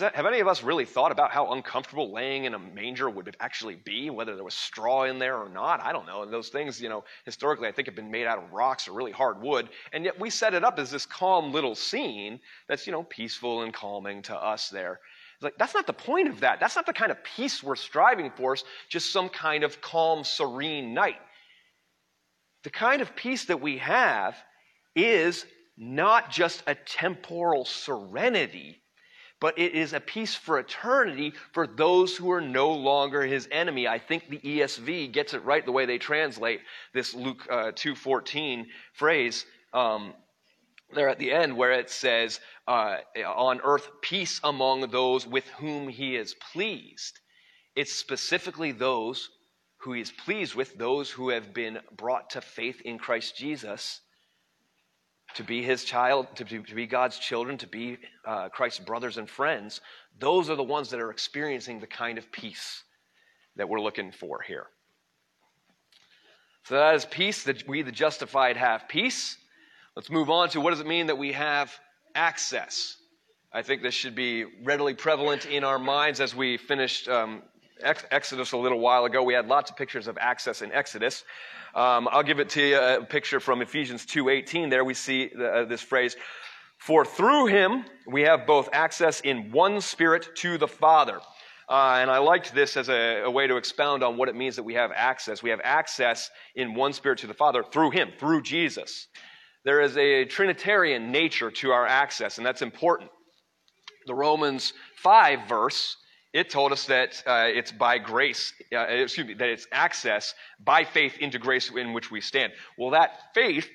that, 0.00 0.14
have 0.16 0.26
any 0.26 0.40
of 0.40 0.48
us 0.48 0.62
really 0.62 0.84
thought 0.84 1.12
about 1.12 1.30
how 1.30 1.52
uncomfortable 1.52 2.10
laying 2.12 2.44
in 2.44 2.54
a 2.54 2.58
manger 2.58 3.10
would 3.10 3.36
actually 3.40 3.76
be, 3.76 4.08
whether 4.08 4.34
there 4.34 4.44
was 4.44 4.54
straw 4.54 5.04
in 5.04 5.18
there 5.18 5.36
or 5.36 5.48
not? 5.48 5.82
I 5.82 5.92
don't 5.92 6.06
know. 6.06 6.22
And 6.22 6.32
those 6.32 6.48
things, 6.48 6.80
you 6.80 6.88
know, 6.88 7.04
historically, 7.24 7.68
I 7.68 7.72
think 7.72 7.86
have 7.86 7.94
been 7.94 8.10
made 8.10 8.26
out 8.26 8.38
of 8.38 8.52
rocks 8.52 8.88
or 8.88 8.92
really 8.92 9.12
hard 9.12 9.42
wood. 9.42 9.68
And 9.92 10.04
yet 10.04 10.18
we 10.18 10.30
set 10.30 10.54
it 10.54 10.64
up 10.64 10.78
as 10.78 10.90
this 10.90 11.04
calm 11.04 11.52
little 11.52 11.74
scene 11.74 12.40
that's, 12.66 12.86
you 12.86 12.92
know, 12.92 13.02
peaceful 13.04 13.62
and 13.62 13.74
calming 13.74 14.22
to 14.22 14.34
us 14.34 14.70
there. 14.70 15.00
It's 15.34 15.42
like, 15.42 15.58
that's 15.58 15.74
not 15.74 15.86
the 15.86 15.92
point 15.92 16.28
of 16.28 16.40
that. 16.40 16.60
That's 16.60 16.76
not 16.76 16.86
the 16.86 16.92
kind 16.92 17.10
of 17.10 17.22
peace 17.22 17.62
we're 17.62 17.76
striving 17.76 18.30
for, 18.30 18.54
it's 18.54 18.64
just 18.88 19.12
some 19.12 19.28
kind 19.28 19.64
of 19.64 19.80
calm, 19.80 20.24
serene 20.24 20.94
night. 20.94 21.20
The 22.62 22.70
kind 22.70 23.02
of 23.02 23.14
peace 23.14 23.44
that 23.46 23.60
we 23.60 23.78
have 23.78 24.36
is 24.96 25.44
not 25.76 26.30
just 26.30 26.62
a 26.66 26.74
temporal 26.74 27.64
serenity 27.64 28.80
but 29.44 29.58
it 29.58 29.74
is 29.74 29.92
a 29.92 30.00
peace 30.00 30.34
for 30.34 30.58
eternity 30.58 31.34
for 31.52 31.66
those 31.66 32.16
who 32.16 32.30
are 32.32 32.40
no 32.40 32.72
longer 32.72 33.20
his 33.20 33.46
enemy. 33.52 33.86
I 33.86 33.98
think 33.98 34.30
the 34.30 34.38
ESV 34.38 35.12
gets 35.12 35.34
it 35.34 35.44
right 35.44 35.62
the 35.62 35.70
way 35.70 35.84
they 35.84 35.98
translate 35.98 36.62
this 36.94 37.12
Luke 37.12 37.46
uh, 37.50 37.72
2.14 37.72 38.64
phrase 38.94 39.44
um, 39.74 40.14
there 40.94 41.10
at 41.10 41.18
the 41.18 41.30
end 41.30 41.58
where 41.58 41.72
it 41.72 41.90
says, 41.90 42.40
uh, 42.66 42.96
on 43.36 43.60
earth, 43.62 43.86
peace 44.00 44.40
among 44.42 44.90
those 44.90 45.26
with 45.26 45.46
whom 45.58 45.88
he 45.88 46.16
is 46.16 46.34
pleased. 46.54 47.20
It's 47.76 47.92
specifically 47.92 48.72
those 48.72 49.28
who 49.76 49.92
he 49.92 50.00
is 50.00 50.10
pleased 50.10 50.54
with, 50.54 50.78
those 50.78 51.10
who 51.10 51.28
have 51.28 51.52
been 51.52 51.80
brought 51.94 52.30
to 52.30 52.40
faith 52.40 52.80
in 52.80 52.96
Christ 52.96 53.36
Jesus 53.36 54.00
to 55.34 55.44
be 55.44 55.62
his 55.62 55.84
child, 55.84 56.26
to 56.36 56.44
be, 56.44 56.60
to 56.60 56.74
be 56.74 56.86
God's 56.86 57.18
children, 57.18 57.58
to 57.58 57.66
be 57.66 57.98
uh, 58.24 58.48
Christ's 58.48 58.80
brothers 58.80 59.18
and 59.18 59.28
friends, 59.28 59.80
those 60.18 60.48
are 60.48 60.56
the 60.56 60.62
ones 60.62 60.90
that 60.90 61.00
are 61.00 61.10
experiencing 61.10 61.80
the 61.80 61.86
kind 61.86 62.18
of 62.18 62.30
peace 62.30 62.84
that 63.56 63.68
we're 63.68 63.80
looking 63.80 64.12
for 64.12 64.40
here. 64.42 64.66
So 66.64 66.76
that 66.76 66.94
is 66.94 67.04
peace, 67.04 67.42
that 67.44 67.68
we, 67.68 67.82
the 67.82 67.92
justified, 67.92 68.56
have 68.56 68.88
peace. 68.88 69.36
Let's 69.96 70.10
move 70.10 70.30
on 70.30 70.48
to 70.50 70.60
what 70.60 70.70
does 70.70 70.80
it 70.80 70.86
mean 70.86 71.08
that 71.08 71.18
we 71.18 71.32
have 71.32 71.72
access? 72.14 72.96
I 73.52 73.62
think 73.62 73.82
this 73.82 73.94
should 73.94 74.14
be 74.14 74.44
readily 74.64 74.94
prevalent 74.94 75.46
in 75.46 75.62
our 75.62 75.78
minds 75.78 76.20
as 76.20 76.34
we 76.34 76.56
finished 76.56 77.06
um, 77.08 77.42
Exodus 77.82 78.52
a 78.52 78.56
little 78.56 78.80
while 78.80 79.04
ago. 79.04 79.22
We 79.22 79.34
had 79.34 79.46
lots 79.46 79.70
of 79.70 79.76
pictures 79.76 80.06
of 80.06 80.16
access 80.18 80.62
in 80.62 80.72
Exodus. 80.72 81.24
Um, 81.74 82.08
I'll 82.12 82.22
give 82.22 82.38
it 82.38 82.50
to 82.50 82.62
you 82.62 82.78
a 82.78 83.04
picture 83.04 83.40
from 83.40 83.60
Ephesians 83.60 84.06
2:18. 84.06 84.70
There 84.70 84.84
we 84.84 84.94
see 84.94 85.28
the, 85.34 85.52
uh, 85.52 85.64
this 85.64 85.82
phrase, 85.82 86.16
For 86.78 87.04
through 87.04 87.46
him 87.46 87.84
we 88.06 88.22
have 88.22 88.46
both 88.46 88.68
access 88.72 89.20
in 89.20 89.50
one 89.50 89.80
spirit 89.80 90.36
to 90.36 90.56
the 90.56 90.68
Father. 90.68 91.20
Uh, 91.68 91.98
and 92.00 92.10
I 92.10 92.18
liked 92.18 92.54
this 92.54 92.76
as 92.76 92.88
a, 92.88 93.22
a, 93.22 93.30
way 93.30 93.46
to 93.46 93.56
expound 93.56 94.04
on 94.04 94.16
what 94.16 94.28
it 94.28 94.36
means 94.36 94.54
that 94.56 94.62
we 94.62 94.74
have 94.74 94.92
access. 94.94 95.42
We 95.42 95.50
have 95.50 95.62
access 95.64 96.30
in 96.54 96.74
one 96.74 96.92
spirit 96.92 97.18
to 97.20 97.26
the 97.26 97.34
Father 97.34 97.64
through 97.64 97.90
him, 97.90 98.12
through 98.18 98.42
Jesus. 98.42 99.08
There 99.64 99.80
is 99.80 99.96
a 99.96 100.26
Trinitarian 100.26 101.10
nature 101.10 101.50
to 101.50 101.72
our 101.72 101.86
access, 101.86 102.36
and 102.36 102.46
that's 102.46 102.62
important. 102.62 103.10
The 104.06 104.14
Romans 104.14 104.74
5 104.98 105.48
verse, 105.48 105.96
it 106.34 106.50
told 106.50 106.72
us 106.72 106.86
that 106.86 107.22
uh, 107.26 107.46
it's 107.46 107.70
by 107.70 107.96
grace, 107.96 108.52
uh, 108.74 108.80
excuse 108.80 109.26
me, 109.26 109.34
that 109.34 109.48
it's 109.48 109.68
access 109.70 110.34
by 110.58 110.84
faith 110.84 111.16
into 111.18 111.38
grace 111.38 111.70
in 111.70 111.92
which 111.92 112.10
we 112.10 112.20
stand. 112.20 112.52
Well, 112.76 112.90
that 112.90 113.32
faith 113.34 113.68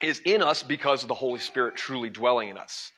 is 0.00 0.20
in 0.24 0.42
us 0.42 0.62
because 0.62 1.02
of 1.02 1.08
the 1.08 1.14
Holy 1.14 1.38
Spirit 1.38 1.76
truly 1.76 2.08
dwelling 2.08 2.48
in 2.48 2.56
us. 2.56 2.90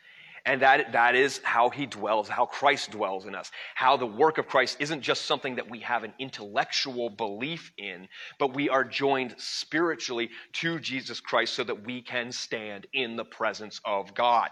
And 0.44 0.62
that, 0.62 0.92
that 0.92 1.16
is 1.16 1.40
how 1.42 1.70
he 1.70 1.86
dwells, 1.86 2.28
how 2.28 2.46
Christ 2.46 2.92
dwells 2.92 3.26
in 3.26 3.34
us. 3.34 3.50
How 3.74 3.96
the 3.96 4.06
work 4.06 4.38
of 4.38 4.46
Christ 4.46 4.76
isn't 4.78 5.00
just 5.00 5.24
something 5.24 5.56
that 5.56 5.68
we 5.68 5.80
have 5.80 6.04
an 6.04 6.12
intellectual 6.20 7.10
belief 7.10 7.72
in, 7.78 8.06
but 8.38 8.54
we 8.54 8.68
are 8.68 8.84
joined 8.84 9.34
spiritually 9.38 10.30
to 10.52 10.78
Jesus 10.78 11.18
Christ 11.18 11.54
so 11.54 11.64
that 11.64 11.84
we 11.84 12.00
can 12.00 12.30
stand 12.30 12.86
in 12.92 13.16
the 13.16 13.24
presence 13.24 13.80
of 13.84 14.14
God. 14.14 14.50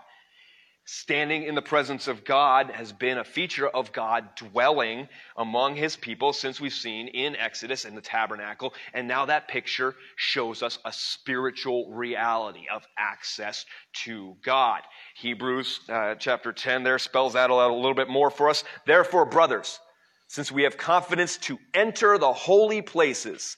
Standing 0.87 1.45
in 1.45 1.55
the 1.55 1.63
presence 1.63 2.09
of 2.09 2.27
God 2.27 2.71
has 2.71 2.93
been 2.93 3.17
a 3.17 3.25
feature 3.25 3.67
of 3.67 3.91
God 3.93 4.29
dwelling 4.37 5.09
among 5.35 5.77
his 5.77 5.97
people 5.97 6.35
since 6.35 6.61
we've 6.61 6.75
seen 6.75 7.09
in 7.09 7.35
Exodus 7.37 7.87
and 7.87 7.97
the 7.97 8.03
tabernacle. 8.03 8.75
And 8.93 9.09
now 9.09 9.25
that 9.25 9.49
picture 9.49 9.95
shows 10.17 10.63
us 10.63 10.79
a 10.85 10.93
spiritual 10.93 11.91
reality 11.91 12.67
of 12.71 12.87
access 12.99 13.65
to 14.05 14.37
God. 14.45 14.83
Hebrews 15.17 15.81
uh, 15.89 16.17
chapter 16.17 16.53
10 16.53 16.83
there 16.83 16.99
spells 16.99 17.33
that 17.33 17.51
out 17.51 17.71
a 17.71 17.75
little 17.75 17.95
bit 17.95 18.11
more 18.11 18.29
for 18.29 18.51
us. 18.51 18.63
Therefore, 18.85 19.25
brothers, 19.25 19.81
since 20.29 20.53
we 20.53 20.65
have 20.65 20.77
confidence 20.77 21.39
to 21.39 21.59
enter 21.73 22.19
the 22.19 22.33
holy 22.33 22.83
places 22.83 23.57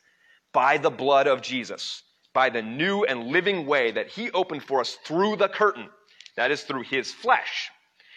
by 0.53 0.79
the 0.79 0.91
blood 0.91 1.27
of 1.27 1.43
Jesus, 1.43 2.05
by 2.33 2.51
the 2.51 2.63
new 2.63 3.03
and 3.03 3.29
living 3.29 3.67
way 3.67 3.91
that 3.91 4.11
he 4.11 4.31
opened 4.31 4.63
for 4.63 4.81
us 4.81 4.97
through 5.05 5.35
the 5.35 5.49
curtain, 5.49 5.89
that 6.37 6.51
is 6.51 6.63
through 6.63 6.83
his 6.83 7.13
flesh. 7.13 7.71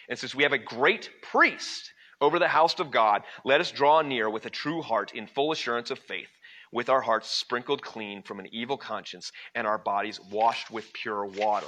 And 0.08 0.18
since 0.18 0.34
we 0.34 0.42
have 0.42 0.52
a 0.52 0.58
great 0.58 1.10
priest 1.22 1.92
over 2.20 2.38
the 2.38 2.48
house 2.48 2.78
of 2.78 2.90
God, 2.90 3.22
let 3.44 3.60
us 3.60 3.70
draw 3.70 4.02
near 4.02 4.28
with 4.28 4.46
a 4.46 4.50
true 4.50 4.82
heart 4.82 5.14
in 5.14 5.26
full 5.26 5.52
assurance 5.52 5.90
of 5.90 5.98
faith, 5.98 6.28
with 6.72 6.88
our 6.88 7.00
hearts 7.00 7.30
sprinkled 7.30 7.82
clean 7.82 8.22
from 8.22 8.40
an 8.40 8.48
evil 8.52 8.76
conscience 8.76 9.32
and 9.54 9.66
our 9.66 9.78
bodies 9.78 10.20
washed 10.30 10.70
with 10.70 10.92
pure 10.92 11.24
water. 11.24 11.66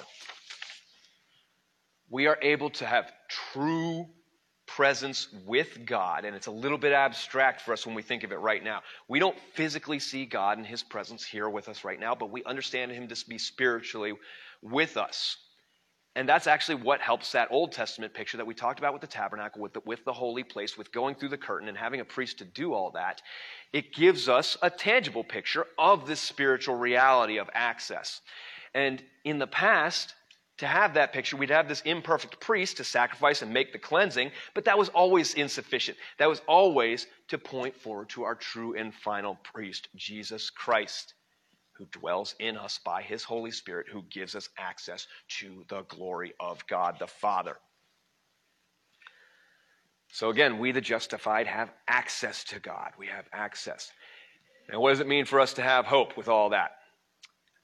We 2.11 2.27
are 2.27 2.39
able 2.43 2.71
to 2.71 2.87
have 2.87 3.11
true 3.29 4.07
presence 4.67 5.29
with 5.47 5.87
God, 5.87 6.25
and 6.25 6.35
it's 6.37 6.47
a 6.47 6.53
little 6.53 6.79
bit 6.79 6.93
abstract 6.93 7.63
for 7.63 7.73
us 7.73 7.87
when 7.87 7.95
we 7.95 8.03
think 8.03 8.25
of 8.25 8.33
it 8.33 8.37
right 8.37 8.63
now. 8.63 8.81
We 9.09 9.19
don't 9.19 9.39
physically 9.55 9.99
see 9.99 10.27
God 10.27 10.59
in 10.59 10.65
His 10.65 10.83
presence 10.83 11.25
here 11.25 11.49
with 11.49 11.69
us 11.69 11.85
right 11.85 11.99
now, 11.99 12.15
but 12.15 12.31
we 12.31 12.45
understand 12.45 12.93
Him 12.93 13.09
to 13.09 13.29
be 13.29 13.39
spiritually 13.39 14.15
with 14.63 14.97
us. 14.97 15.37
And 16.15 16.29
that's 16.29 16.47
actually 16.47 16.75
what 16.75 17.01
helps 17.01 17.33
that 17.33 17.49
Old 17.51 17.73
Testament 17.73 18.13
picture 18.13 18.37
that 18.37 18.47
we 18.47 18.55
talked 18.55 18.79
about 18.79 18.93
with 18.93 19.01
the 19.01 19.07
tabernacle, 19.07 19.63
with 19.63 19.73
the, 19.73 19.81
with 19.87 20.05
the 20.05 20.13
holy 20.13 20.45
place, 20.45 20.77
with 20.77 20.93
going 20.93 21.15
through 21.15 21.31
the 21.31 21.39
curtain 21.39 21.69
and 21.69 21.77
having 21.77 22.01
a 22.01 22.05
priest 22.05 22.39
to 22.39 22.45
do 22.45 22.75
all 22.75 22.91
that. 22.91 23.23
It 23.73 23.95
gives 23.95 24.29
us 24.29 24.59
a 24.61 24.69
tangible 24.69 25.25
picture 25.25 25.67
of 25.79 26.07
this 26.07 26.21
spiritual 26.21 26.75
reality 26.75 27.39
of 27.39 27.49
access. 27.55 28.21
And 28.75 29.03
in 29.25 29.39
the 29.39 29.47
past, 29.47 30.15
to 30.59 30.67
have 30.67 30.95
that 30.95 31.15
picture, 31.15 31.39
we'd 31.39 31.49
have 31.49 31.67
this 31.67 31.81
imperfect 31.81 32.39
priest 32.41 32.77
to 32.77 32.85
sacrifice 32.85 33.41
and 33.41 33.51
make 33.51 33.73
the 33.73 33.79
cleansing, 33.79 34.33
but 34.53 34.67
that 34.67 34.77
was 34.77 34.91
always 34.91 35.33
insufficient. 35.33 35.97
That 36.19 36.29
was 36.29 36.43
always 36.47 37.07
to 37.29 37.39
point 37.39 37.75
forward 37.75 38.11
to 38.11 38.25
our 38.25 38.35
true 38.35 38.77
and 38.77 38.95
final 38.95 39.37
priest, 39.43 39.89
Jesus 39.97 40.51
Christ 40.51 41.15
who 41.83 41.99
dwells 41.99 42.35
in 42.39 42.57
us 42.57 42.79
by 42.85 43.03
his 43.03 43.25
Holy 43.25 43.51
Spirit, 43.51 43.87
who 43.91 44.03
gives 44.11 44.35
us 44.37 44.49
access 44.59 45.09
to 45.29 45.65
the 45.69 45.83
glory 45.83 46.33
of 46.39 46.65
God 46.69 46.97
the 46.99 47.07
Father. 47.07 47.57
So 50.13 50.31
again, 50.31 50.59
we 50.59 50.73
the 50.73 50.81
justified 50.81 51.47
have 51.47 51.73
access 51.89 52.45
to 52.45 52.61
God. 52.61 52.93
We 52.99 53.07
have 53.09 53.25
access. 53.33 53.91
Now, 54.71 54.81
what 54.81 54.91
does 54.91 55.01
it 55.01 55.09
mean 55.09 55.25
for 55.25 55.41
us 55.41 55.55
to 55.55 55.63
have 55.63 55.87
hope 55.87 56.17
with 56.17 56.29
all 56.29 56.51
that? 56.51 56.73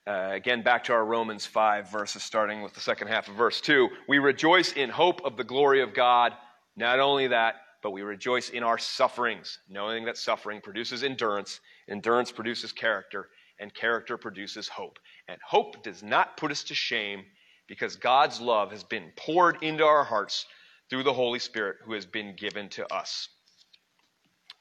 Uh, 0.07 0.31
again, 0.33 0.63
back 0.63 0.85
to 0.85 0.93
our 0.95 1.05
Romans 1.05 1.45
5 1.45 1.91
verses, 1.93 2.23
starting 2.23 2.63
with 2.63 2.73
the 2.75 2.81
second 2.81 3.09
half 3.09 3.29
of 3.29 3.35
verse 3.35 3.61
2. 3.61 3.89
We 4.09 4.19
rejoice 4.19 4.73
in 4.73 4.89
hope 4.91 5.21
of 5.25 5.37
the 5.37 5.45
glory 5.45 5.83
of 5.83 5.95
God. 5.95 6.33
Not 6.77 6.99
only 6.99 7.29
that, 7.29 7.57
but 7.83 7.91
we 7.91 8.03
rejoice 8.03 8.49
in 8.49 8.63
our 8.63 8.79
sufferings, 8.79 9.59
knowing 9.69 10.07
that 10.07 10.17
suffering 10.17 10.61
produces 10.61 11.05
endurance, 11.05 11.61
endurance 11.89 12.33
produces 12.33 12.73
character, 12.73 13.29
and 13.61 13.75
character 13.75 14.17
produces 14.17 14.69
hope. 14.69 14.99
And 15.29 15.39
hope 15.47 15.83
does 15.83 16.03
not 16.03 16.37
put 16.37 16.51
us 16.51 16.65
to 16.65 16.75
shame 16.75 17.25
because 17.67 17.97
God's 17.97 18.41
love 18.41 18.71
has 18.71 18.85
been 18.85 19.13
poured 19.17 19.63
into 19.63 19.85
our 19.85 20.05
hearts 20.05 20.47
through 20.89 21.03
the 21.03 21.13
Holy 21.13 21.39
Spirit 21.39 21.77
who 21.85 21.93
has 21.93 22.07
been 22.07 22.35
given 22.35 22.69
to 22.71 22.93
us. 22.93 23.29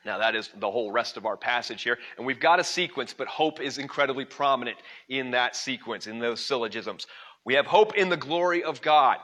Now, 0.06 0.18
that 0.20 0.36
is 0.36 0.50
the 0.60 0.72
whole 0.72 0.92
rest 0.92 1.18
of 1.18 1.26
our 1.26 1.36
passage 1.38 1.84
here. 1.84 1.98
And 2.18 2.26
we've 2.26 2.40
got 2.40 2.60
a 2.60 2.64
sequence, 2.64 3.14
but 3.14 3.28
hope 3.28 3.60
is 3.60 3.78
incredibly 3.78 4.26
prominent 4.26 4.78
in 5.10 5.32
that 5.32 5.56
sequence, 5.56 6.08
in 6.08 6.20
those 6.20 6.40
syllogisms. 6.40 7.08
We 7.46 7.56
have 7.56 7.66
hope 7.66 7.96
in 7.96 8.10
the 8.10 8.18
glory 8.18 8.64
of 8.64 8.82
God. 8.82 9.18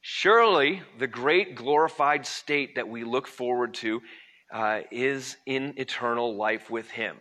Surely, 0.00 0.82
the 0.98 1.06
great 1.06 1.54
glorified 1.54 2.26
state 2.26 2.74
that 2.74 2.88
we 2.88 3.04
look 3.04 3.26
forward 3.26 3.74
to 3.74 4.00
uh, 4.52 4.80
is 4.90 5.36
in 5.46 5.74
eternal 5.76 6.36
life 6.36 6.70
with 6.70 6.90
Him. 6.90 7.16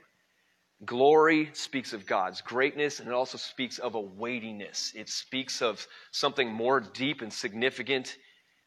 Glory 0.85 1.51
speaks 1.53 1.93
of 1.93 2.07
God's 2.07 2.41
greatness, 2.41 2.99
and 2.99 3.07
it 3.07 3.13
also 3.13 3.37
speaks 3.37 3.77
of 3.77 3.93
a 3.93 4.01
weightiness. 4.01 4.93
It 4.95 5.09
speaks 5.09 5.61
of 5.61 5.85
something 6.11 6.51
more 6.51 6.79
deep 6.79 7.21
and 7.21 7.31
significant 7.31 8.17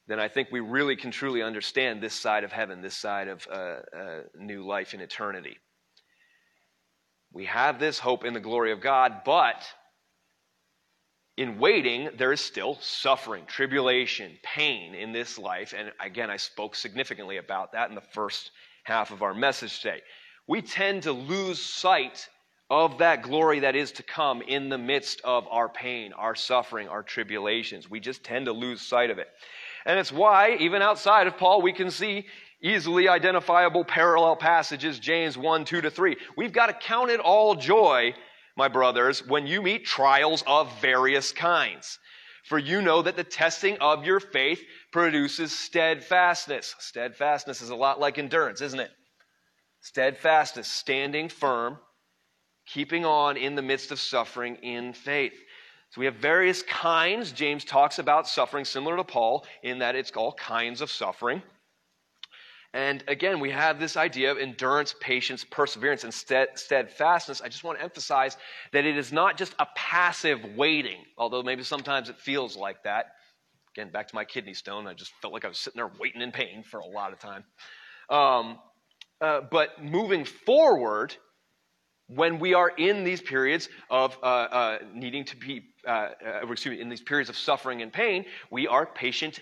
than 0.07 0.21
I 0.21 0.29
think 0.29 0.49
we 0.53 0.61
really 0.61 0.95
can 0.95 1.11
truly 1.11 1.43
understand 1.43 2.01
this 2.01 2.15
side 2.15 2.45
of 2.45 2.53
heaven, 2.53 2.83
this 2.83 2.97
side 2.97 3.27
of 3.27 3.47
uh, 3.51 3.81
uh, 3.97 4.21
new 4.39 4.65
life 4.65 4.95
in 4.95 5.01
eternity. 5.01 5.57
We 7.33 7.47
have 7.47 7.81
this 7.81 7.99
hope 7.99 8.25
in 8.25 8.33
the 8.33 8.41
glory 8.41 8.71
of 8.71 8.81
God, 8.81 9.23
but 9.25 9.67
in 11.37 11.59
waiting, 11.59 12.11
there 12.17 12.33
is 12.33 12.41
still 12.41 12.79
suffering, 12.81 13.45
tribulation, 13.47 14.39
pain 14.45 14.95
in 14.95 15.11
this 15.11 15.37
life. 15.37 15.75
And 15.77 15.91
again, 15.99 16.31
I 16.31 16.37
spoke 16.37 16.77
significantly 16.77 17.39
about 17.39 17.73
that 17.73 17.89
in 17.89 17.97
the 17.97 18.01
first 18.01 18.53
half 18.85 19.11
of 19.11 19.23
our 19.23 19.35
message 19.35 19.81
today 19.81 20.03
we 20.47 20.63
tend 20.63 21.05
to 21.05 21.13
lose 21.13 21.61
sight 21.61 22.29
of 22.71 22.99
that 22.99 23.23
glory 23.23 23.61
that 23.61 23.77
is 23.77 23.93
to 23.93 24.03
come 24.03 24.43
in 24.43 24.69
the 24.69 24.79
midst 24.79 25.21
of 25.23 25.47
our 25.49 25.69
pain, 25.69 26.13
our 26.15 26.35
suffering, 26.35 26.89
our 26.89 27.03
tribulations. 27.03 27.91
We 27.91 28.01
just 28.01 28.25
tend 28.25 28.47
to 28.47 28.53
lose 28.53 28.81
sight 28.81 29.11
of 29.11 29.19
it. 29.19 29.29
And 29.87 29.99
it's 29.99 30.13
why, 30.13 30.57
even 30.61 30.83
outside 30.83 31.27
of 31.27 31.37
Paul, 31.37 31.61
we 31.61 31.73
can 31.73 31.91
see 31.91 32.27
easily 32.63 33.09
identifiable 33.09 33.85
parallel 33.85 34.37
passages, 34.37 34.99
James 34.99 35.37
1, 35.37 35.65
2 35.67 35.83
to 35.83 35.91
3. 35.91 36.17
We've 36.37 36.53
got 36.53 36.67
to 36.67 36.73
count 36.73 37.11
it 37.11 37.21
all 37.21 37.55
joy, 37.55 38.15
my 38.57 38.69
brothers, 38.69 39.27
when 39.27 39.47
you 39.47 39.61
meet 39.61 39.85
trials 39.85 40.43
of 40.47 40.81
various 40.81 41.33
kinds. 41.33 41.99
For 42.45 42.59
you 42.59 42.83
know 42.83 43.03
that 43.03 43.17
the 43.17 43.25
testing 43.25 43.77
of 43.81 44.05
your 44.05 44.21
faith 44.21 44.63
produces 44.93 45.53
steadfastness. 45.53 46.75
Steadfastness 46.79 47.63
is 47.63 47.71
a 47.71 47.77
lot 47.77 48.01
like 48.01 48.19
endurance, 48.19 48.61
isn't 48.61 48.81
it? 48.81 48.91
Steadfast 49.85 50.57
is 50.57 50.67
standing 50.67 51.29
firm, 51.29 51.77
keeping 52.65 53.05
on 53.05 53.37
in 53.37 53.55
the 53.55 53.61
midst 53.61 53.93
of 53.93 54.01
suffering 54.01 54.57
in 54.63 54.95
faith. 54.95 55.35
So 55.91 56.01
we 56.01 56.07
have 56.07 56.15
various 56.15 56.63
kinds. 56.63 57.33
James 57.33 57.67
talks 57.67 57.99
about 57.99 58.27
suffering 58.27 58.65
similar 58.65 58.97
to 58.97 59.05
Paul 59.05 59.47
in 59.63 59.81
that 59.81 59.95
it's 59.95 60.11
all 60.13 60.33
kinds 60.33 60.81
of 60.81 60.91
suffering. 60.91 61.43
And 62.73 63.05
again, 63.09 63.41
we 63.41 63.51
have 63.51 63.79
this 63.79 63.99
idea 63.99 64.33
of 64.33 64.39
endurance, 64.39 64.95
patience, 65.01 65.45
perseverance, 65.45 66.03
and 66.03 66.15
steadfastness. 66.15 67.43
I 67.43 67.49
just 67.49 67.63
want 67.63 67.77
to 67.79 67.85
emphasize 67.85 68.39
that 68.73 68.87
it 68.87 68.97
is 68.97 69.13
not 69.13 69.37
just 69.37 69.55
a 69.59 69.67
passive 69.77 70.41
waiting, 70.57 71.05
although 71.19 71.43
maybe 71.43 71.63
sometimes 71.63 72.09
it 72.09 72.19
feels 72.19 72.57
like 72.57 72.85
that. 72.85 73.17
Again, 73.77 73.91
back 73.91 74.09
to 74.09 74.15
my 74.15 74.25
kidney 74.25 74.55
stone, 74.55 74.87
I 74.87 74.95
just 74.95 75.13
felt 75.21 75.35
like 75.35 75.45
I 75.45 75.49
was 75.49 75.59
sitting 75.59 75.77
there 75.77 75.93
waiting 76.01 76.23
in 76.23 76.33
pain 76.33 76.63
for 76.63 76.81
a 76.81 76.87
lot 76.87 77.13
of 77.13 77.19
time. 77.19 77.45
Um, 78.09 78.59
uh, 79.25 79.41
but 79.51 79.83
moving 79.83 80.23
forward, 80.27 81.17
when 82.09 82.39
we 82.39 82.53
are 82.53 82.69
in 82.69 83.05
these 83.05 83.23
periods 83.23 83.71
of 83.89 84.19
uh, 84.23 84.27
uh, 84.27 84.79
needing 84.93 85.25
to 85.25 85.37
be, 85.37 85.63
uh, 85.87 86.09
uh, 86.43 86.47
excuse 86.51 86.77
me, 86.77 86.81
in 86.83 86.91
these 86.91 87.01
periods 87.01 87.31
of 87.31 87.39
suffering 87.39 87.81
and 87.81 87.91
pain, 87.91 88.27
we 88.51 88.69
are 88.69 88.85
patient, 88.85 89.41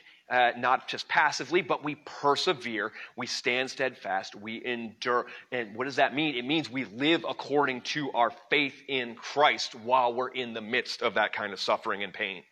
not 0.57 0.87
just 0.87 1.09
passively, 1.09 1.63
but 1.63 1.83
we 1.83 1.97
persevere, 2.05 2.93
we 3.17 3.27
stand 3.27 3.69
steadfast, 3.69 4.37
we 4.37 4.65
endure. 4.65 5.27
And 5.51 5.75
what 5.75 5.85
does 5.85 5.97
that 5.97 6.15
mean? 6.15 6.37
It 6.37 6.45
means 6.45 6.71
we 6.71 6.85
live 6.85 7.27
according 7.29 7.81
to 7.97 8.13
our 8.13 8.31
faith 8.51 8.81
in 8.87 9.17
Christ 9.17 9.75
while 9.75 10.15
we're 10.15 10.29
in 10.29 10.55
the 10.55 10.63
midst 10.63 11.03
of 11.03 11.15
that 11.15 11.33
kind 11.33 11.53
of 11.53 11.61
suffering 11.61 12.05
and 12.05 12.15
pain. 12.15 12.45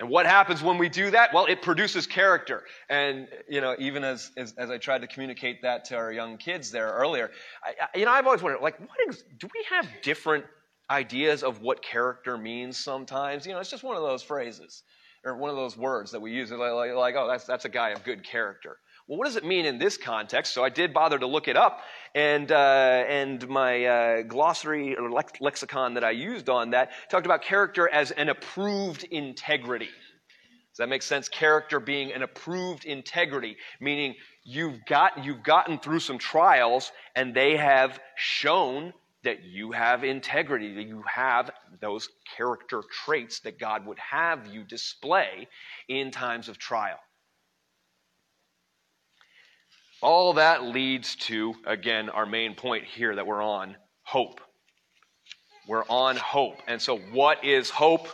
And 0.00 0.08
what 0.08 0.24
happens 0.24 0.62
when 0.62 0.78
we 0.78 0.88
do 0.88 1.10
that? 1.10 1.34
Well, 1.34 1.44
it 1.44 1.60
produces 1.60 2.06
character. 2.06 2.64
And, 2.88 3.28
you 3.50 3.60
know, 3.60 3.76
even 3.78 4.02
as, 4.02 4.32
as, 4.34 4.54
as 4.56 4.70
I 4.70 4.78
tried 4.78 5.02
to 5.02 5.06
communicate 5.06 5.60
that 5.60 5.84
to 5.86 5.96
our 5.96 6.10
young 6.10 6.38
kids 6.38 6.70
there 6.70 6.88
earlier, 6.88 7.30
I, 7.62 7.74
I, 7.82 7.98
you 7.98 8.06
know, 8.06 8.10
I've 8.10 8.24
always 8.24 8.40
wondered, 8.40 8.62
like, 8.62 8.80
what 8.80 8.98
is, 9.08 9.22
do 9.38 9.46
we 9.54 9.62
have 9.68 9.86
different 10.02 10.46
ideas 10.88 11.42
of 11.42 11.60
what 11.60 11.82
character 11.82 12.38
means 12.38 12.78
sometimes? 12.78 13.46
You 13.46 13.52
know, 13.52 13.58
it's 13.58 13.70
just 13.70 13.82
one 13.84 13.94
of 13.94 14.02
those 14.02 14.22
phrases 14.22 14.84
or 15.22 15.36
one 15.36 15.50
of 15.50 15.56
those 15.56 15.76
words 15.76 16.10
that 16.12 16.20
we 16.20 16.32
use, 16.32 16.50
like, 16.50 16.94
like, 16.94 17.14
oh, 17.18 17.28
that's, 17.28 17.44
that's 17.44 17.66
a 17.66 17.68
guy 17.68 17.90
of 17.90 18.02
good 18.02 18.24
character. 18.24 18.78
Well, 19.10 19.18
what 19.18 19.24
does 19.24 19.34
it 19.34 19.44
mean 19.44 19.66
in 19.66 19.80
this 19.80 19.96
context? 19.96 20.54
So 20.54 20.62
I 20.62 20.68
did 20.68 20.94
bother 20.94 21.18
to 21.18 21.26
look 21.26 21.48
it 21.48 21.56
up, 21.56 21.80
and, 22.14 22.52
uh, 22.52 23.04
and 23.08 23.48
my 23.48 23.84
uh, 23.84 24.22
glossary 24.22 24.96
or 24.96 25.10
lex- 25.10 25.40
lexicon 25.40 25.94
that 25.94 26.04
I 26.04 26.12
used 26.12 26.48
on 26.48 26.70
that 26.70 26.92
talked 27.10 27.26
about 27.26 27.42
character 27.42 27.88
as 27.88 28.12
an 28.12 28.28
approved 28.28 29.02
integrity. 29.02 29.86
Does 29.86 30.78
that 30.78 30.88
make 30.88 31.02
sense? 31.02 31.28
Character 31.28 31.80
being 31.80 32.12
an 32.12 32.22
approved 32.22 32.84
integrity, 32.84 33.56
meaning 33.80 34.14
you've, 34.44 34.84
got, 34.86 35.24
you've 35.24 35.42
gotten 35.42 35.80
through 35.80 35.98
some 35.98 36.18
trials 36.18 36.92
and 37.16 37.34
they 37.34 37.56
have 37.56 37.98
shown 38.14 38.92
that 39.24 39.42
you 39.42 39.72
have 39.72 40.04
integrity, 40.04 40.72
that 40.74 40.86
you 40.86 41.02
have 41.12 41.50
those 41.80 42.08
character 42.36 42.84
traits 43.04 43.40
that 43.40 43.58
God 43.58 43.86
would 43.86 43.98
have 43.98 44.46
you 44.46 44.62
display 44.62 45.48
in 45.88 46.12
times 46.12 46.48
of 46.48 46.58
trial. 46.58 47.00
All 50.02 50.32
that 50.34 50.64
leads 50.64 51.14
to, 51.16 51.54
again, 51.66 52.08
our 52.08 52.24
main 52.24 52.54
point 52.54 52.84
here 52.84 53.14
that 53.14 53.26
we're 53.26 53.42
on 53.42 53.76
hope. 54.02 54.40
We're 55.68 55.84
on 55.88 56.16
hope. 56.16 56.56
And 56.66 56.80
so, 56.80 56.96
what 56.96 57.44
is 57.44 57.68
hope? 57.68 58.08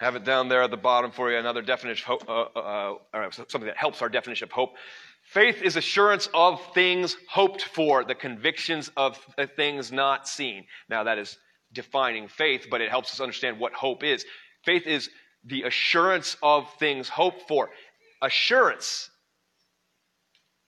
Have 0.00 0.16
it 0.16 0.24
down 0.24 0.48
there 0.48 0.62
at 0.62 0.70
the 0.70 0.76
bottom 0.76 1.10
for 1.10 1.30
you. 1.30 1.36
Another 1.36 1.60
definition 1.60 2.10
of 2.10 2.22
hope, 2.22 2.54
uh, 2.56 2.58
uh, 2.58 2.94
uh 3.12 3.30
something 3.30 3.66
that 3.66 3.76
helps 3.76 4.00
our 4.00 4.08
definition 4.08 4.44
of 4.44 4.52
hope. 4.52 4.76
Faith 5.24 5.60
is 5.60 5.76
assurance 5.76 6.28
of 6.32 6.58
things 6.72 7.16
hoped 7.28 7.62
for, 7.62 8.02
the 8.02 8.14
convictions 8.14 8.90
of 8.96 9.18
things 9.56 9.92
not 9.92 10.26
seen. 10.26 10.64
Now, 10.88 11.04
that 11.04 11.18
is 11.18 11.36
defining 11.74 12.28
faith, 12.28 12.68
but 12.70 12.80
it 12.80 12.88
helps 12.88 13.12
us 13.12 13.20
understand 13.20 13.60
what 13.60 13.74
hope 13.74 14.02
is. 14.02 14.24
Faith 14.64 14.86
is 14.86 15.10
the 15.44 15.64
assurance 15.64 16.36
of 16.42 16.72
things 16.78 17.10
hoped 17.10 17.46
for. 17.46 17.68
Assurance 18.22 19.10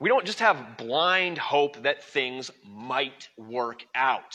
we 0.00 0.08
don't 0.08 0.24
just 0.24 0.40
have 0.40 0.78
blind 0.78 1.36
hope 1.36 1.82
that 1.82 2.02
things 2.02 2.50
might 2.66 3.28
work 3.36 3.84
out. 3.94 4.34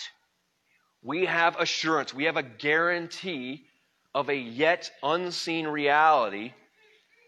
We 1.01 1.25
have 1.25 1.59
assurance, 1.59 2.13
we 2.13 2.25
have 2.25 2.37
a 2.37 2.43
guarantee 2.43 3.65
of 4.13 4.29
a 4.29 4.35
yet 4.35 4.91
unseen 5.03 5.67
reality 5.67 6.53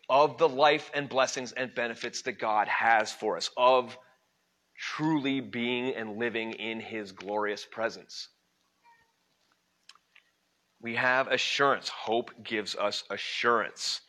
of 0.07 0.37
the 0.37 0.47
life 0.47 0.89
and 0.93 1.09
blessings 1.09 1.51
and 1.51 1.73
benefits 1.75 2.21
that 2.21 2.39
God 2.39 2.67
has 2.67 3.11
for 3.11 3.35
us, 3.35 3.49
of 3.57 3.97
truly 4.77 5.41
being 5.41 5.93
and 5.95 6.17
living 6.17 6.53
in 6.53 6.79
His 6.79 7.11
glorious 7.11 7.65
presence. 7.65 8.29
We 10.79 10.95
have 10.95 11.27
assurance. 11.27 11.89
Hope 11.89 12.31
gives 12.43 12.75
us 12.75 13.03
assurance 13.09 14.01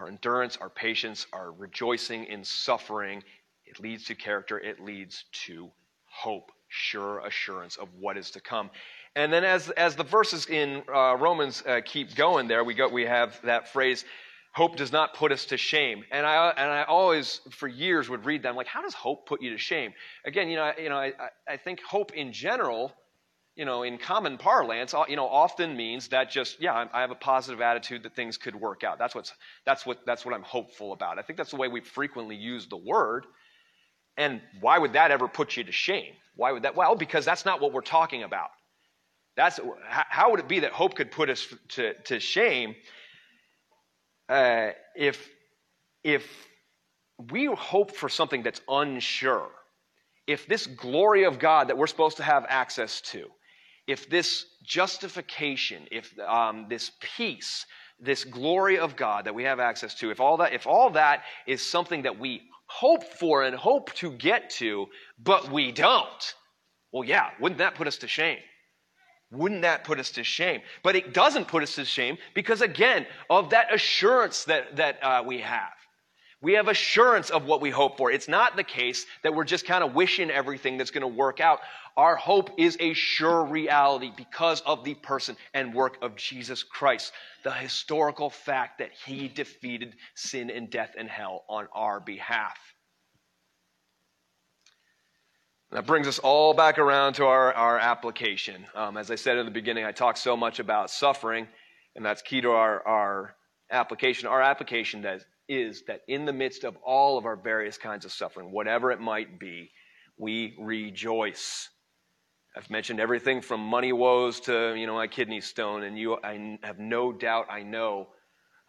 our 0.00 0.08
endurance, 0.08 0.56
our 0.56 0.70
patience, 0.70 1.26
our 1.32 1.52
rejoicing 1.52 2.24
in 2.24 2.44
suffering. 2.44 3.22
It 3.66 3.80
leads 3.80 4.04
to 4.06 4.14
character, 4.14 4.58
it 4.58 4.80
leads 4.80 5.24
to 5.44 5.70
hope, 6.06 6.50
sure 6.68 7.20
assurance 7.20 7.76
of 7.76 7.88
what 7.98 8.16
is 8.16 8.30
to 8.32 8.40
come. 8.40 8.70
And 9.16 9.32
then, 9.32 9.44
as, 9.44 9.70
as 9.70 9.96
the 9.96 10.04
verses 10.04 10.46
in 10.46 10.82
uh, 10.92 11.16
Romans 11.16 11.62
uh, 11.66 11.80
keep 11.84 12.14
going 12.14 12.48
there, 12.48 12.62
we, 12.64 12.74
go, 12.74 12.88
we 12.88 13.04
have 13.06 13.40
that 13.42 13.72
phrase, 13.72 14.04
hope 14.52 14.76
does 14.76 14.92
not 14.92 15.14
put 15.14 15.32
us 15.32 15.46
to 15.46 15.56
shame. 15.56 16.04
And 16.10 16.24
I, 16.24 16.50
and 16.56 16.70
I 16.70 16.84
always, 16.84 17.40
for 17.50 17.68
years, 17.68 18.08
would 18.08 18.24
read 18.24 18.42
them 18.42 18.56
like, 18.56 18.68
how 18.68 18.82
does 18.82 18.94
hope 18.94 19.26
put 19.26 19.42
you 19.42 19.50
to 19.50 19.58
shame? 19.58 19.92
Again, 20.24 20.48
you 20.48 20.56
know, 20.56 20.72
you 20.78 20.88
know, 20.88 20.96
I, 20.96 21.12
I 21.48 21.56
think 21.56 21.80
hope 21.82 22.12
in 22.12 22.32
general 22.32 22.92
you 23.56 23.64
know, 23.64 23.82
in 23.82 23.98
common 23.98 24.38
parlance, 24.38 24.94
you 25.08 25.16
know, 25.16 25.26
often 25.26 25.76
means 25.76 26.08
that 26.08 26.30
just, 26.30 26.60
yeah, 26.60 26.86
I 26.92 27.00
have 27.00 27.10
a 27.10 27.16
positive 27.16 27.60
attitude 27.60 28.04
that 28.04 28.14
things 28.14 28.38
could 28.38 28.54
work 28.54 28.84
out. 28.84 28.98
That's, 28.98 29.14
what's, 29.14 29.32
that's, 29.66 29.84
what, 29.84 29.98
that's 30.06 30.24
what 30.24 30.34
I'm 30.34 30.42
hopeful 30.42 30.92
about. 30.92 31.18
I 31.18 31.22
think 31.22 31.36
that's 31.36 31.50
the 31.50 31.56
way 31.56 31.68
we 31.68 31.80
frequently 31.80 32.36
use 32.36 32.66
the 32.68 32.76
word. 32.76 33.26
And 34.16 34.40
why 34.60 34.78
would 34.78 34.94
that 34.94 35.10
ever 35.10 35.28
put 35.28 35.56
you 35.56 35.64
to 35.64 35.72
shame? 35.72 36.14
Why 36.36 36.52
would 36.52 36.62
that? 36.62 36.76
Well, 36.76 36.94
because 36.94 37.24
that's 37.24 37.44
not 37.44 37.60
what 37.60 37.72
we're 37.72 37.80
talking 37.80 38.22
about. 38.22 38.50
That's, 39.36 39.58
how 39.88 40.30
would 40.30 40.40
it 40.40 40.48
be 40.48 40.60
that 40.60 40.72
hope 40.72 40.94
could 40.94 41.10
put 41.10 41.28
us 41.30 41.46
to, 41.70 41.94
to 42.04 42.20
shame 42.20 42.74
uh, 44.28 44.70
if, 44.94 45.28
if 46.04 46.26
we 47.30 47.46
hope 47.46 47.96
for 47.96 48.08
something 48.08 48.42
that's 48.42 48.60
unsure? 48.68 49.48
If 50.26 50.46
this 50.46 50.66
glory 50.66 51.24
of 51.24 51.38
God 51.38 51.68
that 51.68 51.78
we're 51.78 51.86
supposed 51.88 52.18
to 52.18 52.22
have 52.22 52.46
access 52.48 53.00
to, 53.12 53.26
if 53.90 54.08
this 54.08 54.46
justification, 54.62 55.86
if 55.90 56.16
um, 56.20 56.66
this 56.68 56.92
peace, 57.00 57.66
this 57.98 58.24
glory 58.24 58.78
of 58.78 58.94
God 58.94 59.24
that 59.24 59.34
we 59.34 59.42
have 59.44 59.58
access 59.58 59.94
to, 59.96 60.10
if 60.10 60.20
all 60.20 60.36
that, 60.36 60.52
if 60.52 60.66
all 60.66 60.90
that 60.90 61.24
is 61.46 61.60
something 61.60 62.02
that 62.02 62.18
we 62.18 62.42
hope 62.66 63.02
for 63.02 63.42
and 63.42 63.54
hope 63.56 63.92
to 63.94 64.12
get 64.12 64.48
to, 64.50 64.86
but 65.18 65.50
we 65.50 65.72
don't, 65.72 66.34
well, 66.92 67.04
yeah, 67.04 67.30
wouldn't 67.40 67.58
that 67.58 67.74
put 67.74 67.88
us 67.88 67.98
to 67.98 68.08
shame? 68.08 68.38
Wouldn't 69.32 69.62
that 69.62 69.82
put 69.84 69.98
us 69.98 70.10
to 70.12 70.24
shame? 70.24 70.60
But 70.82 70.94
it 70.94 71.12
doesn't 71.12 71.48
put 71.48 71.62
us 71.62 71.74
to 71.74 71.84
shame 71.84 72.16
because, 72.34 72.62
again, 72.62 73.06
of 73.28 73.50
that 73.50 73.74
assurance 73.74 74.44
that, 74.44 74.76
that 74.76 74.98
uh, 75.02 75.22
we 75.24 75.40
have. 75.40 75.72
We 76.42 76.54
have 76.54 76.68
assurance 76.68 77.28
of 77.28 77.44
what 77.44 77.60
we 77.60 77.68
hope 77.68 77.98
for. 77.98 78.10
It's 78.10 78.28
not 78.28 78.56
the 78.56 78.64
case 78.64 79.04
that 79.22 79.34
we're 79.34 79.44
just 79.44 79.66
kind 79.66 79.84
of 79.84 79.94
wishing 79.94 80.30
everything 80.30 80.78
that's 80.78 80.90
going 80.90 81.02
to 81.02 81.08
work 81.08 81.38
out. 81.38 81.60
Our 81.98 82.16
hope 82.16 82.50
is 82.56 82.78
a 82.80 82.94
sure 82.94 83.44
reality 83.44 84.10
because 84.16 84.62
of 84.62 84.82
the 84.84 84.94
person 84.94 85.36
and 85.52 85.74
work 85.74 85.98
of 86.00 86.16
Jesus 86.16 86.62
Christ, 86.62 87.12
the 87.44 87.52
historical 87.52 88.30
fact 88.30 88.78
that 88.78 88.90
he 89.04 89.28
defeated 89.28 89.94
sin 90.14 90.50
and 90.50 90.70
death 90.70 90.94
and 90.96 91.10
hell 91.10 91.44
on 91.46 91.68
our 91.74 92.00
behalf. 92.00 92.56
That 95.72 95.86
brings 95.86 96.08
us 96.08 96.18
all 96.18 96.54
back 96.54 96.78
around 96.78 97.14
to 97.14 97.26
our, 97.26 97.52
our 97.52 97.78
application. 97.78 98.64
Um, 98.74 98.96
as 98.96 99.10
I 99.10 99.14
said 99.14 99.36
in 99.36 99.44
the 99.44 99.52
beginning, 99.52 99.84
I 99.84 99.92
talked 99.92 100.18
so 100.18 100.36
much 100.36 100.58
about 100.58 100.90
suffering, 100.90 101.46
and 101.94 102.04
that's 102.04 102.22
key 102.22 102.40
to 102.40 102.50
our, 102.52 102.84
our 102.88 103.36
application. 103.70 104.26
Our 104.26 104.42
application 104.42 105.02
that 105.02 105.24
is 105.50 105.82
that 105.88 106.02
in 106.06 106.24
the 106.24 106.32
midst 106.32 106.62
of 106.62 106.76
all 106.76 107.18
of 107.18 107.26
our 107.26 107.34
various 107.34 107.76
kinds 107.76 108.04
of 108.04 108.12
suffering, 108.12 108.52
whatever 108.52 108.92
it 108.92 109.00
might 109.00 109.40
be, 109.40 109.70
we 110.16 110.54
rejoice. 110.60 111.68
I've 112.56 112.70
mentioned 112.70 113.00
everything 113.00 113.40
from 113.42 113.60
money 113.60 113.92
woes 113.92 114.38
to, 114.40 114.74
you 114.76 114.86
know, 114.86 114.94
my 114.94 115.08
kidney 115.08 115.40
stone, 115.40 115.82
and 115.82 115.98
you, 115.98 116.16
I 116.22 116.58
have 116.62 116.78
no 116.78 117.12
doubt, 117.12 117.46
I 117.50 117.64
know 117.64 118.08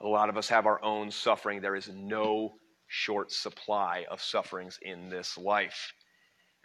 a 0.02 0.08
lot 0.08 0.30
of 0.30 0.38
us 0.38 0.50
have 0.50 0.66
our 0.66 0.84
own 0.84 1.12
suffering. 1.12 1.62
There 1.62 1.76
is 1.76 1.88
no 1.88 2.54
short 2.88 3.32
supply 3.32 4.06
of 4.10 4.20
sufferings 4.20 4.80
in 4.82 5.10
this 5.10 5.38
life. 5.38 5.94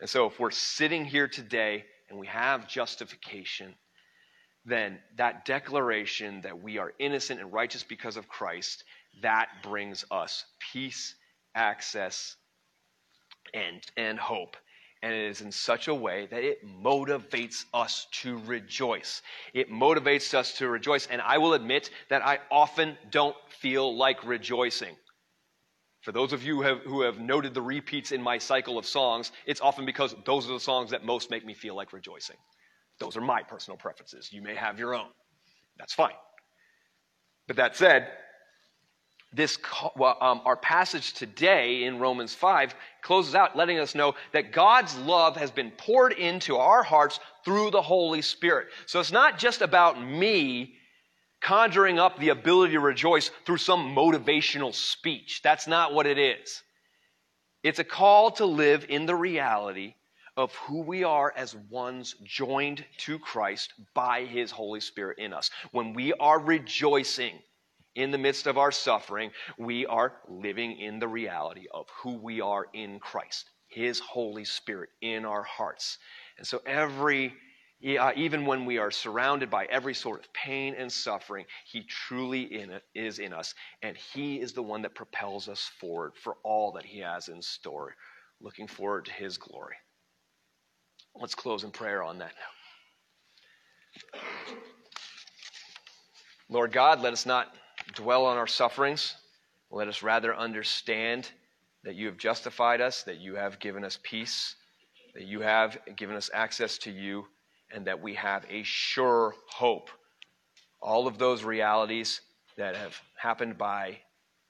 And 0.00 0.09
so, 0.09 0.26
if 0.26 0.40
we're 0.40 0.50
sitting 0.50 1.05
here 1.05 1.29
today 1.29 1.85
and 2.09 2.18
we 2.18 2.26
have 2.29 2.68
justification, 2.68 3.74
then 4.64 4.98
that 5.16 5.44
declaration 5.44 6.40
that 6.42 6.62
we 6.62 6.79
are 6.79 6.92
innocent 6.98 7.40
and 7.40 7.52
righteous 7.52 7.83
because 7.83 8.16
of 8.16 8.29
Christ, 8.29 8.83
that 9.22 9.48
brings 9.62 10.05
us 10.11 10.44
peace, 10.72 11.14
access, 11.55 12.37
and, 13.55 13.81
and 13.96 14.18
hope 14.18 14.57
and 15.02 15.14
it 15.14 15.29
is 15.29 15.40
in 15.40 15.52
such 15.52 15.88
a 15.88 15.94
way 15.94 16.26
that 16.31 16.42
it 16.42 16.66
motivates 16.66 17.64
us 17.72 18.09
to 18.11 18.38
rejoice. 18.46 19.22
It 19.55 19.70
motivates 19.70 20.35
us 20.35 20.55
to 20.59 20.68
rejoice, 20.68 21.07
and 21.07 21.20
I 21.20 21.38
will 21.38 21.55
admit 21.55 21.90
that 22.09 22.26
I 22.26 22.40
often 22.50 22.96
don't 23.11 23.37
feel 23.48 23.96
like 23.96 24.24
rejoicing. 24.24 24.96
For 26.00 26.12
those 26.12 26.33
of 26.33 26.42
you 26.42 26.57
who 26.57 26.62
have, 26.62 26.79
who 26.81 27.02
have 27.02 27.18
noted 27.18 27.52
the 27.52 27.62
repeats 27.62 28.12
in 28.12 28.22
my 28.22 28.38
cycle 28.38 28.79
of 28.79 28.87
songs, 28.87 29.33
it's 29.46 29.61
often 29.61 29.85
because 29.87 30.14
those 30.24 30.48
are 30.48 30.55
the 30.55 30.61
songs 30.61 30.90
that 30.90 31.05
most 31.05 31.31
make 31.31 31.44
me 31.44 31.55
feel 31.55 31.76
like 31.76 31.92
rejoicing. 31.92 32.37
Those 32.98 33.16
are 33.16 33.20
my 33.20 33.42
personal 33.42 33.76
preferences. 33.76 34.33
You 34.33 34.40
may 34.40 34.55
have 34.55 34.79
your 34.79 34.94
own. 34.94 35.09
That's 35.79 35.92
fine. 35.92 36.14
But 37.46 37.57
that 37.57 37.76
said, 37.76 38.09
this 39.37 39.59
um, 40.01 40.40
our 40.44 40.57
passage 40.57 41.12
today 41.12 41.85
in 41.85 41.99
Romans 41.99 42.35
5 42.35 42.75
closes 43.03 43.35
out 43.35 43.57
letting 43.57 43.79
us 43.79 43.94
know 43.94 44.14
that 44.33 44.51
God's 44.51 44.96
love 44.99 45.37
has 45.37 45.51
been 45.51 45.70
poured 45.72 46.12
into 46.12 46.57
our 46.57 46.83
hearts 46.83 47.20
through 47.44 47.70
the 47.70 47.83
Holy 47.83 48.22
Spirit. 48.22 48.68
So 48.87 48.99
it's 48.99 49.12
not 49.12 49.38
just 49.38 49.61
about 49.61 50.03
me 50.03 50.75
conjuring 51.40 51.99
up 51.99 52.18
the 52.18 52.31
ability 52.31 52.72
to 52.72 52.81
rejoice 52.81 53.31
through 53.44 53.59
some 53.59 53.94
motivational 53.94 54.75
speech. 54.75 55.42
That's 55.42 55.66
not 55.66 55.92
what 55.92 56.07
it 56.07 56.18
is. 56.18 56.62
It's 57.62 57.79
a 57.79 57.85
call 57.85 58.31
to 58.33 58.46
live 58.46 58.87
in 58.88 59.07
the 59.07 59.14
reality 59.14 59.94
of 60.37 60.55
who 60.55 60.83
we 60.83 61.05
are 61.05 61.33
as 61.37 61.55
ones 61.70 62.14
joined 62.25 62.85
to 62.99 63.18
Christ 63.18 63.72
by 63.94 64.25
his 64.25 64.51
Holy 64.51 64.81
Spirit 64.81 65.18
in 65.18 65.33
us. 65.33 65.51
When 65.72 65.92
we 65.92 66.12
are 66.14 66.38
rejoicing 66.38 67.38
in 67.97 68.11
the 68.11 68.19
midst 68.19 68.47
of 68.47 68.59
our 68.59 68.71
suffering, 68.71 69.33
we 69.59 69.87
are 69.87 70.13
living 70.29 70.79
in 70.79 70.99
the 71.01 71.09
reality 71.09 71.67
of 71.73 71.89
who 72.03 72.13
we 72.19 72.41
are 72.41 72.67
in 72.73 73.01
Christ, 73.01 73.51
his 73.67 73.99
Holy 73.99 74.45
Spirit 74.45 74.91
in 75.01 75.25
our 75.25 75.43
hearts. 75.43 75.99
And 76.39 76.47
so 76.47 76.61
every 76.65 77.35
uh, 78.01 78.11
even 78.17 78.47
when 78.47 78.65
we 78.65 78.79
are 78.79 78.91
surrounded 78.91 79.51
by 79.51 79.67
every 79.67 79.93
sort 79.93 80.21
of 80.21 80.33
pain 80.33 80.75
and 80.79 80.91
suffering, 80.91 81.45
He 81.71 81.83
truly 81.83 82.61
in 82.61 82.71
it, 82.71 82.83
is 82.95 83.19
in 83.19 83.35
us, 83.35 83.55
and 83.83 83.97
He 83.97 84.41
is 84.41 84.55
the 84.55 84.63
one 84.63 84.81
that 84.83 84.95
propels 84.95 85.47
us 85.47 85.71
forward 85.79 86.13
for 86.17 86.37
all 86.43 86.73
that 86.73 86.87
He 86.87 87.01
has 87.01 87.29
in 87.29 87.43
store, 87.43 87.95
looking 88.41 88.67
forward 88.67 89.05
to 89.05 89.13
His 89.13 89.37
glory. 89.37 89.77
Let's 91.15 91.35
close 91.35 91.65
in 91.65 91.71
prayer 91.71 92.03
on 92.03 92.19
that 92.19 92.33
now. 94.15 94.21
Lord 96.49 96.73
God, 96.73 97.03
let 97.03 97.13
us 97.13 97.27
not 97.27 97.55
dwell 97.94 98.27
on 98.27 98.37
our 98.37 98.46
sufferings. 98.46 99.14
Let 99.70 99.88
us 99.88 100.03
rather 100.03 100.37
understand 100.37 101.31
that 101.85 101.94
you 101.94 102.07
have 102.07 102.16
justified 102.16 102.81
us, 102.81 103.03
that 103.05 103.18
you 103.18 103.35
have 103.37 103.59
given 103.59 103.85
us 103.85 103.99
peace, 104.03 104.57
that 105.14 105.25
you 105.25 105.40
have 105.40 105.79
given 105.96 106.16
us 106.16 106.31
access 106.33 106.79
to 106.79 106.90
you 106.90 107.27
and 107.72 107.87
that 107.87 108.01
we 108.01 108.14
have 108.14 108.44
a 108.49 108.62
sure 108.62 109.35
hope. 109.49 109.90
All 110.81 111.07
of 111.07 111.18
those 111.18 111.42
realities 111.42 112.20
that 112.57 112.77
have 112.77 113.01
happened 113.16 113.59
by 113.59 113.99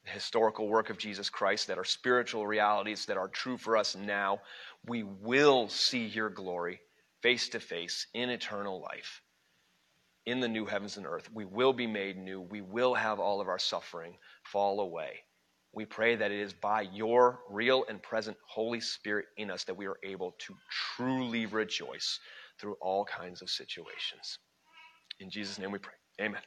the 0.04 0.10
historical 0.10 0.68
work 0.68 0.90
of 0.90 0.98
Jesus 0.98 1.28
Christ, 1.30 1.66
that 1.66 1.78
are 1.78 1.84
spiritual 1.84 2.46
realities 2.46 3.06
that 3.06 3.16
are 3.16 3.28
true 3.28 3.56
for 3.56 3.76
us 3.76 3.96
now, 3.96 4.40
we 4.86 5.02
will 5.02 5.68
see 5.68 6.06
your 6.06 6.30
glory 6.30 6.80
face 7.22 7.48
to 7.50 7.60
face 7.60 8.06
in 8.14 8.30
eternal 8.30 8.80
life, 8.80 9.22
in 10.26 10.40
the 10.40 10.48
new 10.48 10.66
heavens 10.66 10.96
and 10.96 11.06
earth. 11.06 11.28
We 11.32 11.44
will 11.44 11.72
be 11.72 11.86
made 11.86 12.18
new. 12.18 12.40
We 12.40 12.60
will 12.60 12.94
have 12.94 13.20
all 13.20 13.40
of 13.40 13.48
our 13.48 13.58
suffering 13.58 14.16
fall 14.44 14.80
away. 14.80 15.20
We 15.72 15.84
pray 15.86 16.16
that 16.16 16.32
it 16.32 16.40
is 16.40 16.52
by 16.52 16.82
your 16.82 17.40
real 17.50 17.84
and 17.88 18.02
present 18.02 18.36
Holy 18.48 18.80
Spirit 18.80 19.26
in 19.36 19.50
us 19.50 19.64
that 19.64 19.76
we 19.76 19.86
are 19.86 19.98
able 20.02 20.34
to 20.38 20.56
truly 20.96 21.46
rejoice 21.46 22.20
through 22.60 22.76
all 22.80 23.04
kinds 23.04 23.42
of 23.42 23.50
situations. 23.50 24.38
In 25.20 25.30
Jesus' 25.30 25.58
name 25.58 25.72
we 25.72 25.78
pray. 25.78 25.94
Amen. 26.20 26.42